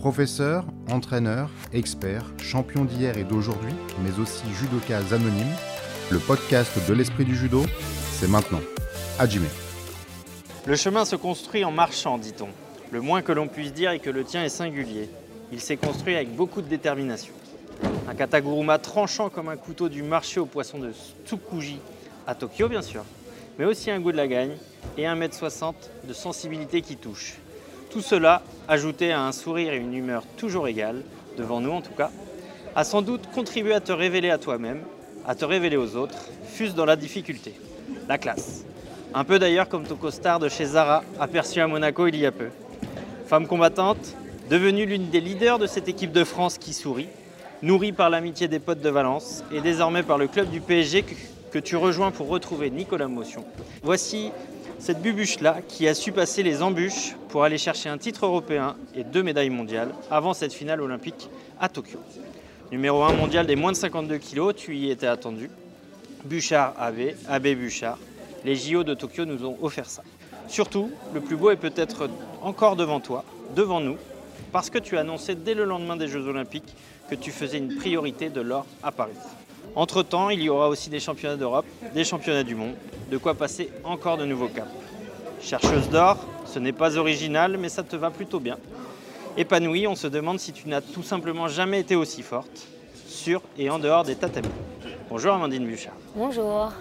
Professeur, 0.00 0.64
entraîneur, 0.90 1.50
expert, 1.74 2.24
champion 2.38 2.86
d'hier 2.86 3.18
et 3.18 3.24
d'aujourd'hui, 3.24 3.74
mais 4.02 4.18
aussi 4.18 4.44
judokas 4.54 5.12
anonyme, 5.12 5.52
le 6.10 6.18
podcast 6.18 6.72
de 6.88 6.94
l'esprit 6.94 7.26
du 7.26 7.36
judo, 7.36 7.66
c'est 8.12 8.26
maintenant. 8.26 8.62
Hajime. 9.18 9.44
Le 10.64 10.74
chemin 10.74 11.04
se 11.04 11.16
construit 11.16 11.66
en 11.66 11.70
marchant, 11.70 12.16
dit-on. 12.16 12.48
Le 12.90 13.02
moins 13.02 13.20
que 13.20 13.32
l'on 13.32 13.46
puisse 13.46 13.74
dire 13.74 13.90
est 13.90 13.98
que 13.98 14.08
le 14.08 14.24
tien 14.24 14.42
est 14.42 14.48
singulier. 14.48 15.10
Il 15.52 15.60
s'est 15.60 15.76
construit 15.76 16.14
avec 16.14 16.34
beaucoup 16.34 16.62
de 16.62 16.68
détermination. 16.68 17.34
Un 18.08 18.14
kataguruma 18.14 18.78
tranchant 18.78 19.28
comme 19.28 19.50
un 19.50 19.58
couteau 19.58 19.90
du 19.90 20.02
marché 20.02 20.40
aux 20.40 20.46
poissons 20.46 20.78
de 20.78 20.92
Tsukuji, 21.26 21.78
à 22.26 22.34
Tokyo 22.34 22.70
bien 22.70 22.80
sûr, 22.80 23.04
mais 23.58 23.66
aussi 23.66 23.90
un 23.90 24.00
goût 24.00 24.12
de 24.12 24.16
la 24.16 24.28
gagne 24.28 24.56
et 24.96 25.02
1m60 25.02 25.74
de 26.08 26.14
sensibilité 26.14 26.80
qui 26.80 26.96
touche. 26.96 27.36
Tout 27.90 28.02
cela, 28.02 28.42
ajouté 28.68 29.10
à 29.10 29.22
un 29.22 29.32
sourire 29.32 29.72
et 29.72 29.76
une 29.76 29.94
humeur 29.94 30.22
toujours 30.36 30.68
égales, 30.68 31.02
devant 31.36 31.60
nous 31.60 31.72
en 31.72 31.80
tout 31.80 31.92
cas, 31.92 32.12
a 32.76 32.84
sans 32.84 33.02
doute 33.02 33.22
contribué 33.34 33.74
à 33.74 33.80
te 33.80 33.90
révéler 33.90 34.30
à 34.30 34.38
toi-même, 34.38 34.82
à 35.26 35.34
te 35.34 35.44
révéler 35.44 35.76
aux 35.76 35.96
autres, 35.96 36.14
fût-ce 36.44 36.74
dans 36.74 36.84
la 36.84 36.94
difficulté. 36.94 37.52
La 38.08 38.16
classe. 38.16 38.64
Un 39.12 39.24
peu 39.24 39.40
d'ailleurs 39.40 39.68
comme 39.68 39.82
ton 39.82 39.96
costard 39.96 40.38
de 40.38 40.48
chez 40.48 40.66
Zara, 40.66 41.02
aperçu 41.18 41.60
à 41.60 41.66
Monaco 41.66 42.06
il 42.06 42.14
y 42.14 42.26
a 42.26 42.30
peu. 42.30 42.50
Femme 43.26 43.48
combattante, 43.48 44.14
devenue 44.48 44.86
l'une 44.86 45.10
des 45.10 45.20
leaders 45.20 45.58
de 45.58 45.66
cette 45.66 45.88
équipe 45.88 46.12
de 46.12 46.22
France 46.22 46.58
qui 46.58 46.72
sourit, 46.72 47.08
nourrie 47.60 47.92
par 47.92 48.08
l'amitié 48.08 48.46
des 48.46 48.60
potes 48.60 48.80
de 48.80 48.88
Valence 48.88 49.42
et 49.52 49.60
désormais 49.60 50.04
par 50.04 50.16
le 50.16 50.28
club 50.28 50.48
du 50.48 50.60
PSG 50.60 51.02
que, 51.02 51.14
que 51.50 51.58
tu 51.58 51.74
rejoins 51.74 52.12
pour 52.12 52.28
retrouver 52.28 52.70
Nicolas 52.70 53.08
Motion. 53.08 53.44
Voici 53.82 54.30
cette 54.80 55.02
bubuche-là 55.02 55.58
qui 55.68 55.86
a 55.86 55.94
su 55.94 56.10
passer 56.10 56.42
les 56.42 56.62
embûches 56.62 57.14
pour 57.28 57.44
aller 57.44 57.58
chercher 57.58 57.90
un 57.90 57.98
titre 57.98 58.24
européen 58.24 58.76
et 58.94 59.04
deux 59.04 59.22
médailles 59.22 59.50
mondiales 59.50 59.94
avant 60.10 60.32
cette 60.32 60.54
finale 60.54 60.80
olympique 60.80 61.28
à 61.60 61.68
Tokyo. 61.68 61.98
Numéro 62.72 63.02
1 63.02 63.12
mondial 63.12 63.46
des 63.46 63.56
moins 63.56 63.72
de 63.72 63.76
52 63.76 64.16
kilos, 64.16 64.54
tu 64.56 64.74
y 64.76 64.90
étais 64.90 65.06
attendu. 65.06 65.50
Bouchard 66.24 66.74
AB, 66.78 67.14
AB 67.28 67.48
Bouchard. 67.56 67.98
Les 68.44 68.56
JO 68.56 68.82
de 68.82 68.94
Tokyo 68.94 69.26
nous 69.26 69.44
ont 69.44 69.58
offert 69.60 69.88
ça. 69.88 70.02
Surtout, 70.48 70.90
le 71.12 71.20
plus 71.20 71.36
beau 71.36 71.50
est 71.50 71.56
peut-être 71.56 72.08
encore 72.40 72.74
devant 72.74 73.00
toi, 73.00 73.24
devant 73.54 73.80
nous, 73.80 73.96
parce 74.50 74.70
que 74.70 74.78
tu 74.78 74.96
as 74.96 75.00
annoncé 75.00 75.34
dès 75.34 75.54
le 75.54 75.64
lendemain 75.64 75.96
des 75.96 76.08
Jeux 76.08 76.26
Olympiques 76.26 76.74
que 77.10 77.14
tu 77.14 77.30
faisais 77.30 77.58
une 77.58 77.76
priorité 77.76 78.30
de 78.30 78.40
l'or 78.40 78.66
à 78.82 78.92
Paris. 78.92 79.12
Entre-temps, 79.76 80.30
il 80.30 80.42
y 80.42 80.48
aura 80.48 80.68
aussi 80.68 80.90
des 80.90 81.00
championnats 81.00 81.36
d'Europe, 81.36 81.66
des 81.94 82.04
championnats 82.04 82.42
du 82.42 82.54
monde, 82.54 82.74
de 83.10 83.16
quoi 83.18 83.34
passer 83.34 83.70
encore 83.84 84.18
de 84.18 84.24
nouveaux 84.24 84.48
caps. 84.48 84.70
Chercheuse 85.40 85.88
d'or, 85.88 86.18
ce 86.44 86.58
n'est 86.58 86.72
pas 86.72 86.96
original, 86.96 87.56
mais 87.56 87.68
ça 87.68 87.82
te 87.82 87.96
va 87.96 88.10
plutôt 88.10 88.40
bien. 88.40 88.58
Épanouie, 89.36 89.86
on 89.86 89.94
se 89.94 90.08
demande 90.08 90.40
si 90.40 90.52
tu 90.52 90.68
n'as 90.68 90.80
tout 90.80 91.02
simplement 91.02 91.48
jamais 91.48 91.80
été 91.80 91.94
aussi 91.94 92.22
forte, 92.22 92.66
sur 93.06 93.42
et 93.58 93.70
en 93.70 93.78
dehors 93.78 94.04
des 94.04 94.16
tatamis. 94.16 94.48
Bonjour 95.08 95.34
Amandine 95.34 95.68
Bouchard. 95.68 95.94
Bonjour. 96.16 96.72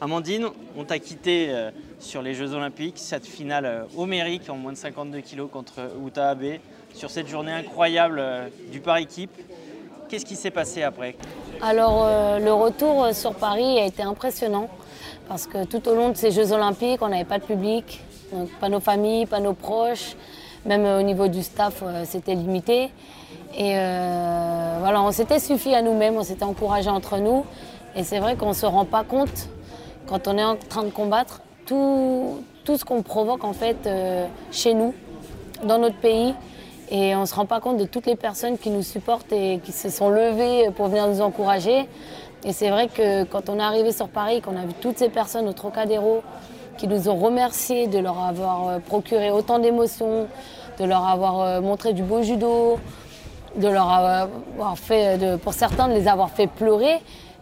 Amandine, 0.00 0.48
on 0.76 0.84
t'a 0.84 0.98
quitté 0.98 1.46
euh, 1.48 1.70
sur 1.98 2.20
les 2.20 2.34
Jeux 2.34 2.52
Olympiques, 2.52 2.98
cette 2.98 3.26
finale 3.26 3.64
euh, 3.64 3.84
homérique 3.96 4.50
en 4.50 4.56
moins 4.56 4.72
de 4.72 4.76
52 4.76 5.20
kilos 5.20 5.48
contre 5.50 5.80
Uta 6.06 6.30
Abe, 6.30 6.58
sur 6.94 7.10
cette 7.10 7.28
journée 7.28 7.52
incroyable 7.52 8.18
euh, 8.18 8.48
du 8.70 8.80
par 8.80 8.98
équipe. 8.98 9.30
Qu'est-ce 10.08 10.24
qui 10.24 10.36
s'est 10.36 10.50
passé 10.50 10.82
après 10.82 11.16
Alors 11.62 12.04
euh, 12.06 12.38
le 12.38 12.52
retour 12.52 13.08
sur 13.12 13.34
Paris 13.34 13.78
a 13.80 13.86
été 13.86 14.02
impressionnant 14.02 14.68
parce 15.28 15.46
que 15.46 15.64
tout 15.64 15.88
au 15.88 15.94
long 15.94 16.10
de 16.10 16.16
ces 16.16 16.30
Jeux 16.30 16.52
Olympiques, 16.52 17.00
on 17.00 17.08
n'avait 17.08 17.24
pas 17.24 17.38
de 17.38 17.44
public, 17.44 18.02
pas 18.60 18.68
nos 18.68 18.80
familles, 18.80 19.26
pas 19.26 19.40
nos 19.40 19.54
proches, 19.54 20.16
même 20.66 20.84
euh, 20.84 21.00
au 21.00 21.02
niveau 21.02 21.28
du 21.28 21.42
staff, 21.42 21.82
euh, 21.82 22.04
c'était 22.04 22.34
limité. 22.34 22.90
Et 23.56 23.76
euh, 23.76 24.76
voilà, 24.80 25.02
on 25.02 25.12
s'était 25.12 25.38
suffi 25.38 25.74
à 25.74 25.82
nous-mêmes, 25.82 26.16
on 26.16 26.22
s'était 26.22 26.44
encouragé 26.44 26.90
entre 26.90 27.18
nous. 27.18 27.44
Et 27.96 28.02
c'est 28.02 28.18
vrai 28.18 28.36
qu'on 28.36 28.48
ne 28.48 28.54
se 28.54 28.66
rend 28.66 28.84
pas 28.84 29.04
compte, 29.04 29.48
quand 30.06 30.26
on 30.26 30.36
est 30.36 30.44
en 30.44 30.56
train 30.56 30.82
de 30.82 30.90
combattre, 30.90 31.40
tout, 31.66 32.42
tout 32.64 32.76
ce 32.76 32.84
qu'on 32.84 33.02
provoque 33.02 33.44
en 33.44 33.52
fait 33.52 33.86
euh, 33.86 34.26
chez 34.50 34.74
nous, 34.74 34.94
dans 35.62 35.78
notre 35.78 35.96
pays. 35.96 36.34
Et 36.90 37.14
on 37.16 37.22
ne 37.22 37.26
se 37.26 37.34
rend 37.34 37.46
pas 37.46 37.60
compte 37.60 37.78
de 37.78 37.84
toutes 37.84 38.06
les 38.06 38.16
personnes 38.16 38.58
qui 38.58 38.70
nous 38.70 38.82
supportent 38.82 39.32
et 39.32 39.60
qui 39.64 39.72
se 39.72 39.88
sont 39.88 40.10
levées 40.10 40.70
pour 40.76 40.88
venir 40.88 41.06
nous 41.08 41.20
encourager. 41.20 41.88
Et 42.44 42.52
c'est 42.52 42.70
vrai 42.70 42.88
que 42.88 43.24
quand 43.24 43.48
on 43.48 43.58
est 43.58 43.62
arrivé 43.62 43.90
sur 43.92 44.08
Paris, 44.08 44.40
qu'on 44.40 44.56
a 44.56 44.66
vu 44.66 44.74
toutes 44.80 44.98
ces 44.98 45.08
personnes 45.08 45.48
au 45.48 45.52
Trocadéro 45.52 46.22
qui 46.76 46.88
nous 46.88 47.08
ont 47.08 47.16
remerciés 47.16 47.86
de 47.86 47.98
leur 47.98 48.18
avoir 48.18 48.68
euh, 48.68 48.78
procuré 48.80 49.30
autant 49.30 49.58
d'émotions, 49.58 50.26
de 50.78 50.84
leur 50.84 51.06
avoir 51.06 51.40
euh, 51.40 51.60
montré 51.60 51.92
du 51.92 52.02
beau 52.02 52.22
judo, 52.22 52.78
de 53.56 53.68
leur 53.68 53.88
avoir 53.88 54.76
fait, 54.76 55.38
pour 55.38 55.54
certains, 55.54 55.86
de 55.86 55.94
les 55.94 56.08
avoir 56.08 56.30
fait 56.30 56.48
pleurer, 56.48 57.00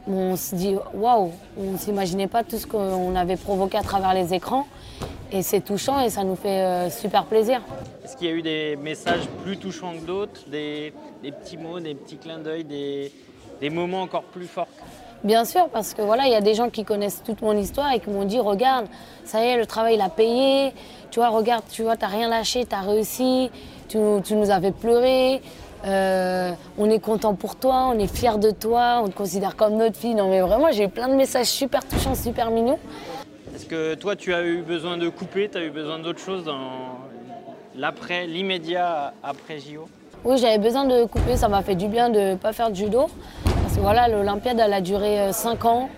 on 0.08 0.36
se 0.36 0.54
dit 0.54 0.76
waouh, 0.94 1.30
on 1.58 1.72
ne 1.72 1.76
s'imaginait 1.76 2.26
pas 2.26 2.42
tout 2.42 2.58
ce 2.58 2.66
qu'on 2.66 3.14
avait 3.14 3.36
provoqué 3.36 3.78
à 3.78 3.82
travers 3.82 4.14
les 4.14 4.34
écrans. 4.34 4.66
Et 5.30 5.42
c'est 5.42 5.60
touchant 5.60 6.00
et 6.00 6.10
ça 6.10 6.24
nous 6.24 6.36
fait 6.36 6.60
euh, 6.60 6.90
super 6.90 7.24
plaisir. 7.24 7.62
Est-ce 8.04 8.16
qu'il 8.16 8.26
y 8.26 8.30
a 8.30 8.34
eu 8.34 8.42
des 8.42 8.76
messages 8.76 9.28
plus 9.44 9.56
touchants 9.56 9.92
que 9.94 10.04
d'autres, 10.04 10.40
des, 10.48 10.92
des 11.22 11.30
petits 11.30 11.56
mots, 11.56 11.78
des 11.78 11.94
petits 11.94 12.16
clins 12.16 12.38
d'œil, 12.38 12.64
des, 12.64 13.12
des 13.60 13.70
moments 13.70 14.02
encore 14.02 14.24
plus 14.24 14.46
forts 14.46 14.66
Bien 15.22 15.44
sûr, 15.44 15.68
parce 15.68 15.94
que 15.94 16.02
voilà, 16.02 16.26
il 16.26 16.32
y 16.32 16.34
a 16.34 16.40
des 16.40 16.54
gens 16.54 16.68
qui 16.68 16.84
connaissent 16.84 17.22
toute 17.24 17.42
mon 17.42 17.56
histoire 17.56 17.92
et 17.92 18.00
qui 18.00 18.10
m'ont 18.10 18.24
dit 18.24 18.40
regarde, 18.40 18.86
ça 19.24 19.44
y 19.44 19.50
est, 19.50 19.56
le 19.56 19.66
travail 19.66 19.94
il 19.94 20.00
a 20.00 20.08
payé. 20.08 20.72
Tu 21.12 21.20
vois, 21.20 21.28
regarde, 21.28 21.62
tu 21.70 21.84
vois, 21.84 21.96
t'as 21.96 22.08
rien 22.08 22.28
lâché, 22.28 22.64
t'as 22.64 22.80
réussi. 22.80 23.50
Tu, 23.88 23.98
tu 24.24 24.34
nous 24.34 24.50
as 24.50 24.60
fait 24.60 24.72
pleurer. 24.72 25.40
Euh, 25.84 26.52
on 26.78 26.90
est 26.90 26.98
content 26.98 27.34
pour 27.34 27.54
toi, 27.54 27.88
on 27.94 27.98
est 28.00 28.12
fiers 28.12 28.38
de 28.38 28.50
toi, 28.50 29.00
on 29.04 29.08
te 29.08 29.14
considère 29.14 29.54
comme 29.54 29.76
notre 29.76 29.96
fille. 29.96 30.14
Non 30.14 30.28
mais 30.28 30.40
vraiment, 30.40 30.72
j'ai 30.72 30.84
eu 30.84 30.88
plein 30.88 31.08
de 31.08 31.14
messages 31.14 31.46
super 31.46 31.86
touchants, 31.86 32.16
super 32.16 32.50
mignons. 32.50 32.78
Est-ce 33.54 33.66
que 33.66 33.94
toi, 33.94 34.16
tu 34.16 34.34
as 34.34 34.42
eu 34.42 34.62
besoin 34.62 34.96
de 34.96 35.08
couper, 35.08 35.48
tu 35.48 35.58
as 35.58 35.62
eu 35.62 35.70
besoin 35.70 35.98
d'autre 36.00 36.20
chose 36.20 36.44
dans 36.44 37.01
l'immédiat 37.76 39.12
après 39.22 39.58
JO 39.58 39.88
Oui, 40.24 40.38
j'avais 40.38 40.58
besoin 40.58 40.84
de 40.84 41.04
couper, 41.04 41.36
ça 41.36 41.48
m'a 41.48 41.62
fait 41.62 41.74
du 41.74 41.88
bien 41.88 42.10
de 42.10 42.20
ne 42.20 42.34
pas 42.36 42.52
faire 42.52 42.70
de 42.70 42.76
judo. 42.76 43.06
Parce 43.44 43.74
que 43.76 43.80
voilà, 43.80 44.08
l'Olympiade, 44.08 44.58
elle 44.60 44.72
a 44.72 44.80
duré 44.80 45.32
5 45.32 45.64
ans. 45.64 45.88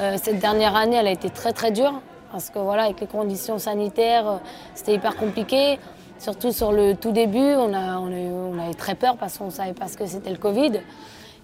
Euh, 0.00 0.16
cette 0.20 0.40
dernière 0.40 0.74
année, 0.74 0.96
elle 0.96 1.06
a 1.06 1.12
été 1.12 1.30
très 1.30 1.52
très 1.52 1.70
dure. 1.70 2.00
Parce 2.32 2.50
que 2.50 2.58
voilà, 2.58 2.84
avec 2.84 3.00
les 3.00 3.06
conditions 3.06 3.58
sanitaires, 3.58 4.28
euh, 4.28 4.36
c'était 4.74 4.94
hyper 4.94 5.14
compliqué. 5.16 5.78
Surtout 6.18 6.52
sur 6.52 6.72
le 6.72 6.94
tout 6.96 7.12
début, 7.12 7.38
on, 7.54 7.72
a, 7.74 7.98
on, 7.98 8.06
a 8.08 8.18
eu- 8.18 8.54
on 8.56 8.58
avait 8.58 8.74
très 8.74 8.94
peur 8.96 9.16
parce 9.16 9.38
qu'on 9.38 9.46
ne 9.46 9.50
savait 9.50 9.72
pas 9.74 9.86
ce 9.88 9.96
que 9.96 10.06
c'était 10.06 10.30
le 10.30 10.36
Covid. 10.38 10.80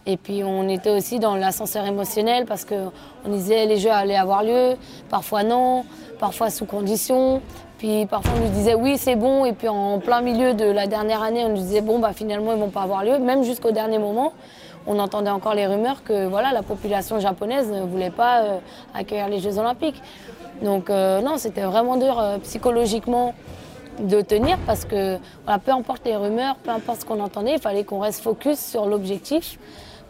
Et 0.06 0.16
puis 0.16 0.43
on 0.44 0.69
était 0.69 0.91
aussi 0.91 1.19
dans 1.19 1.37
l'ascenseur 1.37 1.87
émotionnel 1.87 2.47
parce 2.47 2.65
qu'on 2.65 3.28
disait 3.28 3.66
les 3.66 3.77
jeux 3.77 3.91
allaient 3.91 4.16
avoir 4.16 4.43
lieu, 4.43 4.77
parfois 5.11 5.43
non, 5.43 5.84
parfois 6.19 6.50
sous 6.50 6.65
conditions. 6.65 7.43
Puis 7.78 8.06
parfois 8.06 8.33
on 8.37 8.47
nous 8.47 8.53
disait 8.53 8.75
oui 8.75 8.97
c'est 8.99 9.16
bon 9.16 9.44
et 9.44 9.53
puis 9.53 9.69
en 9.69 9.99
plein 9.99 10.21
milieu 10.21 10.55
de 10.55 10.65
la 10.65 10.87
dernière 10.87 11.22
année 11.22 11.44
on 11.44 11.50
nous 11.50 11.62
disait 11.62 11.81
bon 11.81 11.99
bah 11.99 12.12
finalement 12.15 12.53
ils 12.53 12.59
vont 12.59 12.71
pas 12.71 12.83
avoir 12.83 13.05
lieu. 13.05 13.19
Même 13.19 13.43
jusqu'au 13.43 13.72
dernier 13.72 13.99
moment 13.99 14.33
on 14.87 14.99
entendait 14.99 15.31
encore 15.31 15.55
les 15.55 15.66
rumeurs 15.66 16.03
que 16.03 16.27
voilà 16.27 16.53
la 16.53 16.62
population 16.62 17.21
japonaise 17.21 17.71
ne 17.71 17.83
voulait 17.83 18.10
pas 18.10 18.41
euh, 18.41 18.59
accueillir 18.94 19.28
les 19.28 19.41
Jeux 19.41 19.59
Olympiques. 19.59 20.03
Donc 20.62 20.89
euh, 20.89 21.21
non 21.21 21.37
c'était 21.37 21.62
vraiment 21.62 21.97
dur 21.97 22.19
euh, 22.19 22.39
psychologiquement 22.39 23.34
de 23.99 24.22
tenir 24.22 24.59
parce 24.66 24.84
que 24.84 25.19
voilà, 25.44 25.59
peu 25.59 25.72
importe 25.72 26.06
les 26.06 26.16
rumeurs, 26.16 26.56
peu 26.56 26.71
importe 26.71 27.03
ce 27.03 27.05
qu'on 27.05 27.21
entendait, 27.21 27.55
il 27.55 27.60
fallait 27.60 27.84
qu'on 27.84 28.00
reste 28.00 28.22
focus 28.22 28.59
sur 28.59 28.87
l'objectif. 28.87 29.59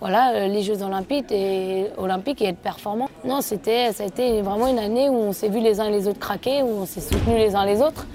Voilà, 0.00 0.32
euh, 0.32 0.46
les 0.48 0.62
Jeux 0.62 0.82
Olympiques 0.82 1.30
et, 1.30 1.88
olympiques 1.98 2.40
et 2.40 2.46
être 2.46 2.58
performant. 2.58 3.10
Non, 3.22 3.42
c'était, 3.42 3.92
ça 3.92 4.04
a 4.04 4.06
été 4.06 4.40
vraiment 4.40 4.66
une 4.66 4.78
année 4.78 5.10
où 5.10 5.14
on 5.14 5.32
s'est 5.32 5.50
vu 5.50 5.60
les 5.60 5.78
uns 5.78 5.84
et 5.84 5.90
les 5.90 6.08
autres 6.08 6.18
craquer, 6.18 6.62
où 6.62 6.68
on 6.68 6.86
s'est 6.86 7.02
soutenus 7.02 7.36
les 7.36 7.54
uns 7.54 7.66
les 7.66 7.82
autres. 7.82 8.06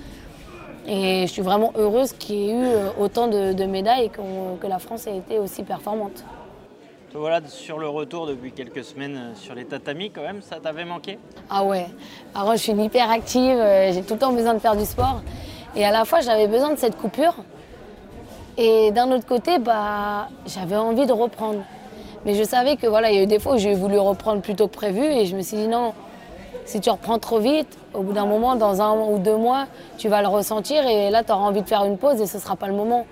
Et 0.88 1.28
je 1.28 1.32
suis 1.32 1.44
vraiment 1.44 1.72
heureuse 1.76 2.14
qu'il 2.14 2.36
y 2.36 2.50
ait 2.50 2.54
eu 2.54 2.64
euh, 2.64 2.90
autant 3.00 3.28
de, 3.28 3.54
de 3.54 3.66
médailles 3.66 4.06
et 4.06 4.10
que 4.10 4.68
la 4.68 4.80
France 4.80 5.06
ait 5.06 5.18
été 5.18 5.38
aussi 5.38 5.62
performante. 5.62 6.24
Te 7.12 7.18
voilà 7.18 7.40
sur 7.48 7.78
le 7.78 7.88
retour 7.88 8.26
depuis 8.26 8.52
quelques 8.52 8.84
semaines 8.84 9.18
euh, 9.18 9.36
sur 9.36 9.54
les 9.54 9.66
tatamis 9.66 10.10
quand 10.10 10.24
même, 10.24 10.42
ça 10.42 10.58
t'avait 10.62 10.86
manqué? 10.86 11.20
Ah 11.52 11.64
ouais. 11.64 11.86
Alors 12.34 12.54
je 12.54 12.62
suis 12.62 12.74
hyper 12.74 13.12
active, 13.12 13.58
j'ai 13.92 14.02
tout 14.02 14.16
le 14.16 14.20
temps 14.20 14.34
besoin 14.34 14.56
de 14.56 14.60
faire 14.60 14.76
du 14.76 14.86
sport. 14.86 15.22
Et 15.76 15.86
à 15.86 15.92
la 15.92 16.06
fois, 16.06 16.22
j'avais 16.22 16.48
besoin 16.48 16.72
de 16.72 16.78
cette 16.80 16.98
coupure. 16.98 17.36
Et 18.58 18.92
d'un 18.92 19.12
autre 19.12 19.26
côté, 19.26 19.60
bah, 19.60 20.30
j'avais 20.46 20.78
envie 20.78 21.06
de 21.06 21.12
reprendre. 21.12 21.62
Mais 22.26 22.34
je 22.34 22.44
savais 22.44 22.76
que 22.76 22.88
voilà, 22.88 23.12
il 23.12 23.16
y 23.16 23.20
a 23.20 23.24
eu 23.24 23.28
des 23.28 23.38
fois 23.38 23.54
où 23.54 23.58
j'ai 23.60 23.76
voulu 23.76 24.00
reprendre 24.00 24.42
plus 24.42 24.56
tôt 24.56 24.68
que 24.68 24.74
prévu 24.74 25.04
et 25.04 25.28
je 25.28 25.36
me 25.36 25.44
suis 25.44 25.58
dit 25.58 25.68
non, 25.68 25.94
si 26.66 26.82
tu 26.82 26.90
reprends 26.90 27.20
trop 27.20 27.40
vite, 27.40 27.78
au 27.94 28.02
bout 28.02 28.14
d'un 28.14 28.26
moment, 28.26 28.56
dans 28.56 28.82
un 28.82 28.98
ou 28.98 29.20
deux 29.20 29.38
mois, 29.38 29.68
tu 30.00 30.10
vas 30.10 30.24
le 30.24 30.28
ressentir 30.28 30.88
et 30.88 31.12
là, 31.12 31.24
tu 31.24 31.32
auras 31.32 31.44
envie 31.44 31.62
de 31.62 31.68
faire 31.68 31.86
une 31.86 32.00
pause 32.00 32.20
et 32.20 32.26
ce 32.26 32.38
ne 32.38 32.42
sera 32.42 32.56
pas 32.56 32.66
le 32.66 32.74
moment. 32.74 33.06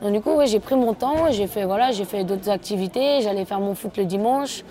Donc 0.00 0.12
du 0.12 0.20
coup, 0.20 0.30
ouais, 0.34 0.46
j'ai 0.46 0.60
pris 0.60 0.76
mon 0.76 0.94
temps, 0.94 1.30
j'ai 1.30 1.48
fait, 1.48 1.64
voilà, 1.64 1.90
j'ai 1.90 2.04
fait 2.04 2.22
d'autres 2.22 2.48
activités, 2.50 3.20
j'allais 3.20 3.44
faire 3.44 3.58
mon 3.58 3.74
foot 3.74 3.96
le 3.96 4.04
dimanche, 4.04 4.62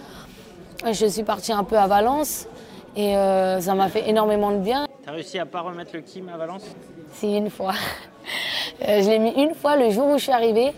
je 0.89 1.05
suis 1.05 1.23
partie 1.23 1.51
un 1.51 1.65
peu 1.65 1.77
à 1.77 1.87
Valence 1.87 2.47
et 2.95 3.17
euh, 3.17 3.59
ça 3.59 3.75
m'a 3.75 3.89
fait 3.89 4.09
énormément 4.09 4.51
de 4.51 4.57
bien. 4.57 4.87
T'as 5.03 5.11
réussi 5.11 5.37
à 5.37 5.45
pas 5.45 5.61
remettre 5.61 5.91
le 5.93 6.01
Kim 6.01 6.29
à 6.29 6.37
Valence? 6.37 6.63
Si, 7.13 7.35
une 7.35 7.49
fois. 7.49 7.73
je 8.81 9.09
l'ai 9.09 9.19
mis 9.19 9.31
une 9.31 9.53
fois 9.53 9.75
le 9.75 9.89
jour 9.89 10.07
où 10.07 10.17
je 10.17 10.23
suis 10.23 10.31
arrivée. 10.31 10.73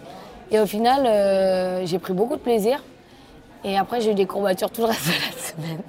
Et 0.52 0.60
au 0.60 0.66
final, 0.66 1.86
j'ai 1.86 2.00
pris 2.00 2.14
beaucoup 2.14 2.36
de 2.36 2.42
plaisir. 2.42 2.80
Et 3.64 3.78
après, 3.78 4.02
j'ai 4.02 4.12
eu 4.12 4.16
des 4.16 4.26
courbatures 4.26 4.70
tout 4.70 4.82
le 4.82 4.88
reste 4.88 5.08
de 5.08 5.12
la 5.12 5.42
semaine. 5.42 5.82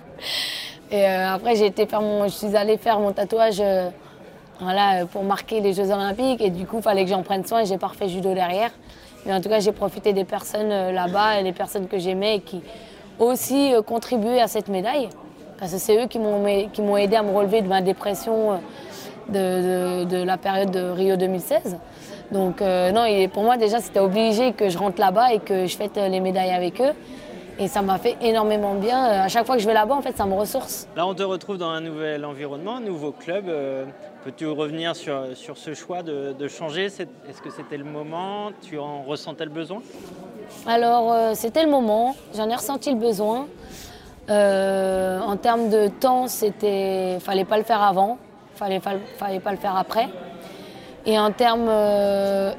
Et 0.91 1.07
après, 1.07 1.57
j'ai 1.57 1.67
été 1.67 1.87
faire 1.87 2.03
mon, 2.03 2.25
je 2.25 2.35
suis 2.35 2.57
allée 2.57 2.77
faire 2.77 3.01
mon 3.01 3.13
tatouage 3.13 3.63
voilà, 4.61 5.07
pour 5.07 5.25
marquer 5.25 5.61
les 5.61 5.73
Jeux 5.73 5.91
Olympiques. 5.91 6.41
Et 6.41 6.51
du 6.51 6.67
coup, 6.67 6.77
il 6.79 6.83
fallait 6.83 7.05
que 7.05 7.11
j'en 7.11 7.23
prenne 7.23 7.45
soin 7.45 7.63
et 7.63 7.67
j'ai 7.67 7.79
pas 7.79 7.89
refait 7.89 8.09
judo 8.09 8.33
derrière. 8.33 8.71
Mais 9.27 9.33
en 9.33 9.41
tout 9.41 9.49
cas, 9.49 9.59
j'ai 9.61 9.73
profité 9.73 10.13
des 10.13 10.25
personnes 10.25 10.69
là-bas 10.69 11.41
et 11.41 11.43
des 11.43 11.53
personnes 11.53 11.89
que 11.89 11.99
j'aimais 11.99 12.37
et 12.37 12.41
qui 12.41 12.63
aussi 13.19 13.73
contribué 13.87 14.41
à 14.41 14.47
cette 14.47 14.69
médaille. 14.69 15.09
Parce 15.59 15.73
que 15.73 15.79
c'est 15.79 16.03
eux 16.03 16.07
qui 16.07 16.19
m'ont 16.19 16.97
aidé 16.97 17.17
à 17.17 17.23
me 17.23 17.33
relever 17.33 17.63
de 17.63 17.69
ma 17.69 17.81
dépression 17.81 18.61
de, 19.29 20.25
la 20.25 20.37
période 20.37 20.71
de 20.71 20.91
Rio 20.91 21.17
2016. 21.17 21.79
Donc 22.33 22.63
euh, 22.63 22.91
non, 22.91 23.05
pour 23.29 23.43
moi 23.43 23.57
déjà 23.57 23.81
c'était 23.81 24.01
obligé 24.01 24.53
que 24.53 24.69
je 24.69 24.79
rentre 24.79 25.01
là-bas 25.01 25.33
et 25.33 25.39
que 25.39 25.67
je 25.67 25.77
fête 25.77 25.97
les 25.97 26.21
médailles 26.21 26.53
avec 26.53 26.81
eux. 26.81 26.93
Et 27.59 27.69
ça 27.69 27.83
m'a 27.83 27.99
fait 27.99 28.17
énormément 28.21 28.75
bien. 28.75 29.05
À 29.05 29.29
chaque 29.29 29.47
fois 29.47 29.55
que 29.55 29.63
je 29.63 29.67
vais 29.67 29.75
là-bas, 29.75 29.95
en 29.95 30.03
fait, 30.03 30.17
ça 30.17 30.27
me 30.27 30.35
ressource. 30.35 30.89
Là, 30.97 31.07
on 31.07 31.15
te 31.15 31.23
retrouve 31.23 31.57
dans 31.57 31.69
un 31.69 31.81
nouvel 31.81 32.25
environnement, 32.25 32.77
un 32.77 32.81
nouveau 32.81 33.13
club. 33.13 33.49
Euh, 33.49 33.85
peux-tu 34.25 34.49
revenir 34.49 34.97
sur, 34.97 35.25
sur 35.35 35.57
ce 35.57 35.73
choix 35.73 36.03
de, 36.03 36.33
de 36.37 36.49
changer 36.49 36.87
Est-ce 36.87 37.43
que 37.43 37.51
c'était 37.51 37.77
le 37.77 37.85
moment 37.85 38.51
Tu 38.61 38.77
en 38.79 39.05
ressentais 39.05 39.45
le 39.45 39.53
besoin 39.53 39.83
Alors, 40.67 41.13
euh, 41.13 41.33
c'était 41.35 41.63
le 41.63 41.71
moment. 41.71 42.17
J'en 42.37 42.49
ai 42.49 42.57
ressenti 42.57 42.91
le 42.91 42.99
besoin. 42.99 43.47
Euh, 44.31 45.21
en 45.21 45.37
termes 45.37 45.69
de 45.69 45.87
temps, 45.87 46.27
c'était, 46.27 47.19
fallait 47.21 47.45
pas 47.45 47.59
le 47.59 47.65
faire 47.65 47.83
avant, 47.83 48.19
fallait, 48.57 48.81
fallait 48.81 49.41
pas 49.41 49.53
le 49.53 49.59
faire 49.59 49.77
après. 49.77 50.09
Et 51.07 51.19
en 51.19 51.31
termes 51.31 51.71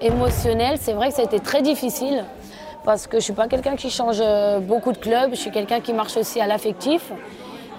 émotionnels, 0.01 0.77
c'est 0.79 0.93
vrai 0.93 1.09
que 1.09 1.15
ça 1.15 1.23
a 1.23 1.25
été 1.25 1.39
très 1.39 1.63
difficile 1.63 2.23
parce 2.85 3.07
que 3.07 3.13
je 3.13 3.17
ne 3.17 3.21
suis 3.21 3.33
pas 3.33 3.47
quelqu'un 3.47 3.75
qui 3.75 3.89
change 3.89 4.19
euh, 4.21 4.59
beaucoup 4.59 4.91
de 4.91 4.97
clubs, 4.97 5.31
je 5.31 5.35
suis 5.35 5.51
quelqu'un 5.51 5.81
qui 5.81 5.91
marche 5.91 6.15
aussi 6.17 6.39
à 6.39 6.45
l'affectif. 6.45 7.11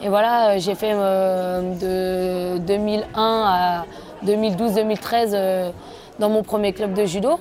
Et 0.03 0.08
voilà, 0.08 0.50
euh, 0.50 0.58
j'ai 0.58 0.75
fait 0.75 0.93
euh, 0.93 2.56
de 2.56 2.58
2001 2.58 3.05
à 3.14 3.85
2012-2013 4.26 5.73
dans 6.19 6.29
mon 6.29 6.43
premier 6.43 6.73
club 6.73 6.93
de 6.93 7.05
judo 7.05 7.38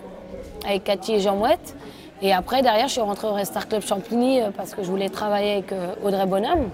avec 0.66 0.84
Cathy 0.84 1.16
et 1.16 1.20
Jean 1.20 1.36
Mouette. 1.36 1.76
Et 2.22 2.34
après, 2.34 2.62
derrière, 2.62 2.88
je 2.88 2.94
suis 2.94 3.02
rentrée 3.02 3.28
au 3.28 3.34
Restart 3.34 3.68
Club 3.68 3.82
Champigny 3.82 4.42
parce 4.56 4.74
que 4.74 4.84
je 4.84 4.90
voulais 4.90 5.10
travailler 5.10 5.54
avec 5.54 5.74
Audrey 6.04 6.26
Bonhomme. 6.26 6.70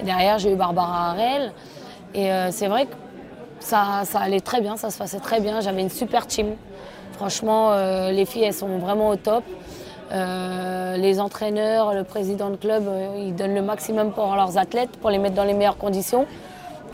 Et 0.00 0.04
derrière, 0.04 0.38
j'ai 0.38 0.52
eu 0.52 0.56
Barbara 0.56 1.10
Harel. 1.10 1.52
Et 2.14 2.30
c'est 2.50 2.68
vrai 2.68 2.86
que 2.86 2.94
ça, 3.60 4.02
ça, 4.04 4.20
allait 4.20 4.40
très 4.40 4.60
bien, 4.60 4.76
ça 4.76 4.90
se 4.90 4.98
passait 4.98 5.20
très 5.20 5.40
bien. 5.40 5.60
J'avais 5.60 5.82
une 5.82 5.90
super 5.90 6.26
team. 6.26 6.54
Franchement, 7.12 7.74
les 8.10 8.24
filles, 8.24 8.44
elles 8.44 8.54
sont 8.54 8.78
vraiment 8.78 9.10
au 9.10 9.16
top. 9.16 9.44
Euh, 10.12 10.96
les 10.98 11.20
entraîneurs, 11.20 11.94
le 11.94 12.04
président 12.04 12.50
de 12.50 12.56
club, 12.56 12.84
euh, 12.86 13.14
ils 13.18 13.34
donnent 13.34 13.54
le 13.54 13.62
maximum 13.62 14.12
pour 14.12 14.34
leurs 14.34 14.58
athlètes, 14.58 14.90
pour 15.00 15.08
les 15.08 15.16
mettre 15.16 15.34
dans 15.34 15.44
les 15.44 15.54
meilleures 15.54 15.78
conditions. 15.78 16.26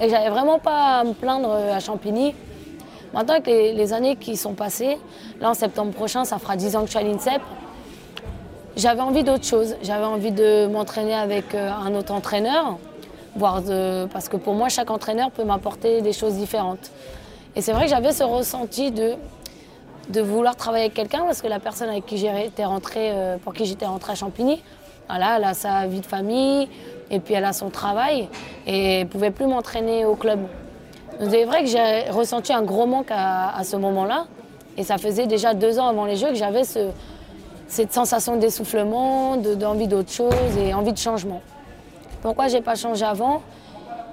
Et 0.01 0.09
j'avais 0.09 0.31
vraiment 0.31 0.61
pas 0.61 1.01
à 1.01 1.05
me 1.05 1.15
plaindre 1.15 1.51
euh, 1.51 1.75
à 1.75 1.81
Champigny. 1.81 2.35
Maintenant, 3.13 3.35
avec 3.35 3.47
les, 3.47 3.93
années 3.93 4.15
qui 4.15 4.37
sont 4.37 4.53
passées, 4.53 4.99
là 5.41 5.51
en 5.51 5.55
septembre 5.55 5.93
prochain, 5.93 6.25
ça 6.25 6.39
fera 6.39 6.57
10 6.57 6.77
ans 6.77 6.81
que 6.81 6.87
je 6.87 6.91
suis 6.91 6.99
à 6.99 7.03
l'INSEP, 7.03 7.41
j'avais 8.77 9.01
envie 9.01 9.25
d'autre 9.25 9.45
chose. 9.45 9.75
J'avais 9.83 10.05
envie 10.05 10.31
de 10.31 10.67
m'entraîner 10.67 11.15
avec 11.15 11.55
un 11.55 11.95
autre 11.95 12.13
entraîneur, 12.13 12.77
parce 13.41 14.29
que 14.29 14.37
pour 14.37 14.53
moi, 14.53 14.69
chaque 14.69 14.91
entraîneur 14.91 15.31
peut 15.31 15.43
m'apporter 15.43 16.03
des 16.03 16.13
choses 16.13 16.35
différentes. 16.35 16.91
Et 17.57 17.63
c'est 17.63 17.73
vrai 17.73 17.85
que 17.85 17.91
j'avais 17.91 18.13
ce 18.13 18.25
ressenti 18.25 18.93
de 18.93 19.15
de 20.09 20.21
vouloir 20.21 20.57
travailler 20.57 20.85
avec 20.85 20.95
quelqu'un 20.95 21.25
parce 21.25 21.43
que 21.43 21.49
la 21.49 21.59
personne 21.59 21.89
avec 21.89 22.07
qui 22.07 22.17
j'étais 22.17 22.65
rentrée, 22.65 23.11
euh, 23.13 23.37
pour 23.39 23.53
qui 23.53 23.65
j'étais 23.67 23.87
rentrée 23.87 24.13
à 24.13 24.15
Champigny, 24.15 24.63
elle 25.15 25.23
a 25.23 25.55
sa 25.55 25.87
vie 25.87 26.01
de 26.01 26.07
famille 26.07 26.69
et 27.11 27.21
puis 27.21 27.35
elle 27.35 27.45
a 27.45 27.53
son 27.53 27.71
travail 27.71 28.29
et 28.67 29.01
elle 29.01 29.09
pouvait 29.09 29.31
plus 29.31 29.47
m'entraîner 29.47 30.05
au 30.05 30.15
club. 30.15 30.41
C'est 31.19 31.45
vrai 31.45 31.63
que 31.63 31.69
j'ai 31.69 32.11
ressenti 32.11 32.53
un 32.53 32.63
gros 32.63 32.87
manque 32.87 33.11
à, 33.11 33.61
ce 33.65 33.77
moment-là 33.77 34.27
et 34.77 34.85
ça 34.85 34.99
faisait 34.99 35.27
déjà 35.27 35.55
deux 35.55 35.79
ans 35.79 35.89
avant 35.89 36.05
les 36.05 36.17
Jeux 36.17 36.29
que 36.29 36.35
j'avais 36.35 36.63
cette 37.67 37.93
sensation 37.93 38.37
d'essoufflement, 38.37 39.37
d'envie 39.37 39.89
d'autre 39.89 40.13
chose 40.13 40.57
et 40.59 40.75
envie 40.75 40.93
de 40.93 40.99
changement. 40.99 41.41
Pourquoi 42.23 42.49
j'ai 42.49 42.61
pas 42.61 42.75
changé 42.75 43.05
avant? 43.05 43.43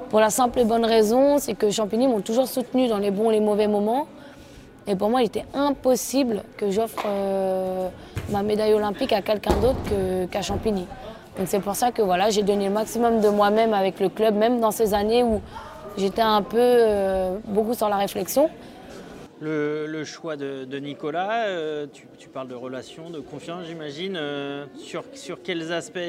Pour 0.09 0.19
la 0.19 0.29
simple 0.29 0.59
et 0.59 0.65
bonne 0.65 0.85
raison, 0.85 1.37
c'est 1.39 1.55
que 1.55 1.69
Champigny 1.69 2.07
m'ont 2.07 2.21
toujours 2.21 2.47
soutenu 2.47 2.87
dans 2.87 2.99
les 2.99 3.11
bons 3.11 3.31
et 3.31 3.35
les 3.35 3.39
mauvais 3.39 3.67
moments. 3.67 4.07
Et 4.87 4.95
pour 4.95 5.09
moi, 5.09 5.21
il 5.21 5.25
était 5.25 5.45
impossible 5.53 6.43
que 6.57 6.69
j'offre 6.69 7.03
euh, 7.07 7.89
ma 8.29 8.43
médaille 8.43 8.73
olympique 8.73 9.13
à 9.13 9.21
quelqu'un 9.21 9.55
d'autre 9.55 9.79
qu'à 10.29 10.41
Champigny. 10.41 10.85
Donc 11.37 11.47
c'est 11.47 11.59
pour 11.59 11.75
ça 11.75 11.91
que 11.91 12.01
voilà, 12.01 12.29
j'ai 12.29 12.43
donné 12.43 12.67
le 12.67 12.73
maximum 12.73 13.19
de 13.19 13.29
moi-même 13.29 13.73
avec 13.73 13.99
le 13.99 14.09
club, 14.09 14.35
même 14.35 14.59
dans 14.59 14.71
ces 14.71 14.93
années 14.93 15.23
où 15.23 15.41
j'étais 15.97 16.21
un 16.21 16.43
peu 16.43 16.57
euh, 16.59 17.37
beaucoup 17.45 17.73
sur 17.73 17.89
la 17.89 17.97
réflexion. 17.97 18.49
Le, 19.41 20.03
choix 20.05 20.37
de, 20.37 20.79
Nicolas, 20.79 21.45
euh, 21.47 21.87
tu, 22.17 22.29
parles 22.29 22.47
de 22.47 22.55
relations, 22.55 23.09
de 23.09 23.19
confiance, 23.19 23.65
j'imagine. 23.67 24.19
sur, 24.77 25.03
sur 25.13 25.41
quels 25.41 25.73
aspects 25.73 25.99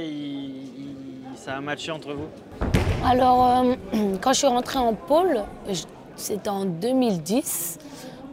ça 1.34 1.56
a 1.56 1.61
matché 1.61 1.90
entre 1.93 2.12
vous? 2.12 2.29
Alors, 3.05 3.64
quand 4.20 4.32
je 4.32 4.38
suis 4.38 4.46
rentrée 4.46 4.79
en 4.79 4.94
pôle, 4.94 5.43
c'était 6.14 6.49
en 6.49 6.64
2010. 6.64 7.79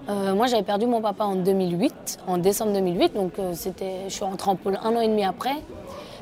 Euh, 0.09 0.35
moi, 0.35 0.47
j'avais 0.47 0.63
perdu 0.63 0.85
mon 0.85 1.01
papa 1.01 1.23
en 1.23 1.35
2008, 1.35 2.19
en 2.27 2.37
décembre 2.37 2.73
2008, 2.73 3.13
donc 3.13 3.39
euh, 3.39 3.53
je 3.53 4.09
suis 4.09 4.25
rentrée 4.25 4.51
en 4.51 4.55
pôle 4.55 4.77
un 4.83 4.95
an 4.95 4.99
et 4.99 5.07
demi 5.07 5.23
après. 5.23 5.55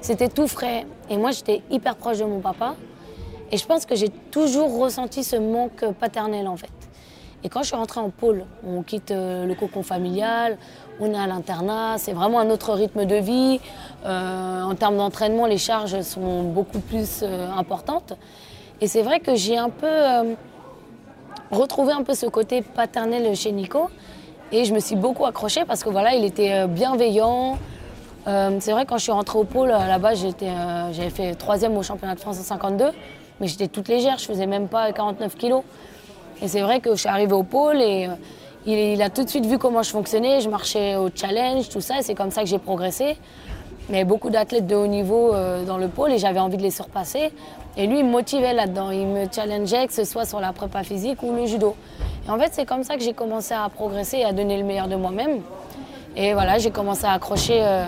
C'était 0.01 0.29
tout 0.29 0.47
frais 0.47 0.85
et 1.09 1.17
moi, 1.17 1.31
j'étais 1.31 1.63
hyper 1.71 1.95
proche 1.95 2.19
de 2.19 2.25
mon 2.25 2.41
papa. 2.41 2.75
Et 3.51 3.57
je 3.57 3.65
pense 3.65 3.85
que 3.85 3.95
j'ai 3.95 4.09
toujours 4.09 4.77
ressenti 4.79 5.23
ce 5.23 5.35
manque 5.35 5.83
paternel 5.99 6.47
en 6.47 6.57
fait. 6.57 6.69
Et 7.43 7.49
quand 7.49 7.63
je 7.63 7.67
suis 7.67 7.75
rentrée 7.75 7.99
en 7.99 8.11
pôle, 8.11 8.45
on 8.65 8.83
quitte 8.83 9.09
euh, 9.09 9.47
le 9.47 9.55
cocon 9.55 9.81
familial, 9.81 10.57
on 10.99 11.11
est 11.11 11.17
à 11.17 11.25
l'internat, 11.25 11.97
c'est 11.97 12.13
vraiment 12.13 12.39
un 12.39 12.51
autre 12.51 12.73
rythme 12.73 13.05
de 13.05 13.15
vie. 13.15 13.59
en 14.05 14.75
termes 14.75 14.97
d'entraînement, 14.97 15.47
les 15.47 15.57
charges 15.57 15.99
sont 16.01 16.43
beaucoup 16.43 16.79
plus 16.79 17.23
importantes. 17.23 18.13
Et 18.79 18.87
c'est 18.87 19.01
vrai 19.01 19.19
que 19.19 19.33
j'ai 19.33 19.57
un 19.57 19.69
peu 19.69 19.87
retrouver 21.51 21.93
un 21.93 22.03
peu 22.03 22.13
ce 22.13 22.25
côté 22.25 22.61
paternel 22.61 23.35
chez 23.35 23.51
Nico. 23.51 23.89
Et 24.53 24.65
je 24.65 24.73
me 24.73 24.79
suis 24.79 24.95
beaucoup 24.95 25.25
accrochée 25.25 25.63
parce 25.65 25.83
que 25.83 25.89
voilà, 25.89 26.13
il 26.13 26.25
était 26.25 26.51
euh, 26.51 26.67
bienveillant. 26.67 27.57
Euh, 28.27 28.57
c'est 28.59 28.73
vrai, 28.73 28.85
quand 28.85 28.97
je 28.97 29.03
suis 29.03 29.11
rentrée 29.11 29.39
au 29.39 29.45
pôle, 29.45 29.69
là-bas, 29.69 30.11
euh, 30.11 30.89
j'avais 30.91 31.09
fait 31.09 31.35
troisième 31.35 31.77
au 31.77 31.83
championnat 31.83 32.15
de 32.15 32.19
France 32.19 32.38
en 32.39 32.43
52, 32.43 32.91
mais 33.39 33.47
j'étais 33.47 33.67
toute 33.67 33.88
légère, 33.88 34.17
je 34.17 34.25
faisais 34.25 34.45
même 34.47 34.67
pas 34.67 34.91
49 34.91 35.35
kilos. 35.35 35.63
Et 36.41 36.47
c'est 36.47 36.61
vrai 36.61 36.81
que 36.81 36.91
je 36.91 37.00
suis 37.00 37.09
arrivée 37.09 37.33
au 37.33 37.43
pôle 37.43 37.81
et 37.81 38.09
il, 38.65 39.01
a 39.01 39.09
tout 39.09 39.23
de 39.23 39.29
suite 39.29 39.45
vu 39.45 39.57
comment 39.57 39.83
je 39.83 39.89
fonctionnais, 39.89 40.41
je 40.41 40.50
marchais 40.50 40.97
au 40.97 41.09
challenge, 41.13 41.69
tout 41.69 41.81
ça, 41.81 42.00
et 42.00 42.03
c'est 42.03 42.15
comme 42.15 42.31
ça 42.31 42.41
que 42.41 42.47
j'ai 42.47 42.59
progressé. 42.59 43.17
Mais 43.89 44.03
beaucoup 44.03 44.29
d'athlètes 44.29 44.67
de 44.67 44.75
haut 44.75 44.88
niveau 44.88 45.33
dans 45.65 45.77
le 45.77 45.88
pôle 45.88 46.11
et 46.11 46.17
j'avais 46.17 46.39
envie 46.39 46.57
de 46.57 46.61
les 46.63 46.71
surpasser. 46.71 47.31
Et 47.77 47.87
lui, 47.87 47.99
il 47.99 48.05
me 48.05 48.11
motivait 48.11 48.53
là-dedans. 48.53 48.91
Il 48.91 49.07
me 49.07 49.25
challengeait, 49.31 49.87
que 49.87 49.93
ce 49.93 50.03
soit 50.03 50.25
sur 50.25 50.39
la 50.39 50.51
prépa 50.53 50.83
physique 50.83 51.23
ou 51.23 51.33
le 51.33 51.45
judo. 51.45 51.75
Et 52.27 52.29
en 52.29 52.37
fait, 52.37 52.49
c'est 52.51 52.65
comme 52.65 52.83
ça 52.83 52.95
que 52.95 53.01
j'ai 53.01 53.13
commencé 53.13 53.53
à 53.53 53.67
progresser 53.69 54.17
et 54.17 54.25
à 54.25 54.33
donner 54.33 54.57
le 54.57 54.63
meilleur 54.63 54.87
de 54.87 54.95
moi-même. 54.95 55.41
Et 56.15 56.33
voilà, 56.33 56.57
j'ai 56.57 56.71
commencé 56.71 57.05
à 57.05 57.13
accrocher 57.13 57.61
euh, 57.63 57.85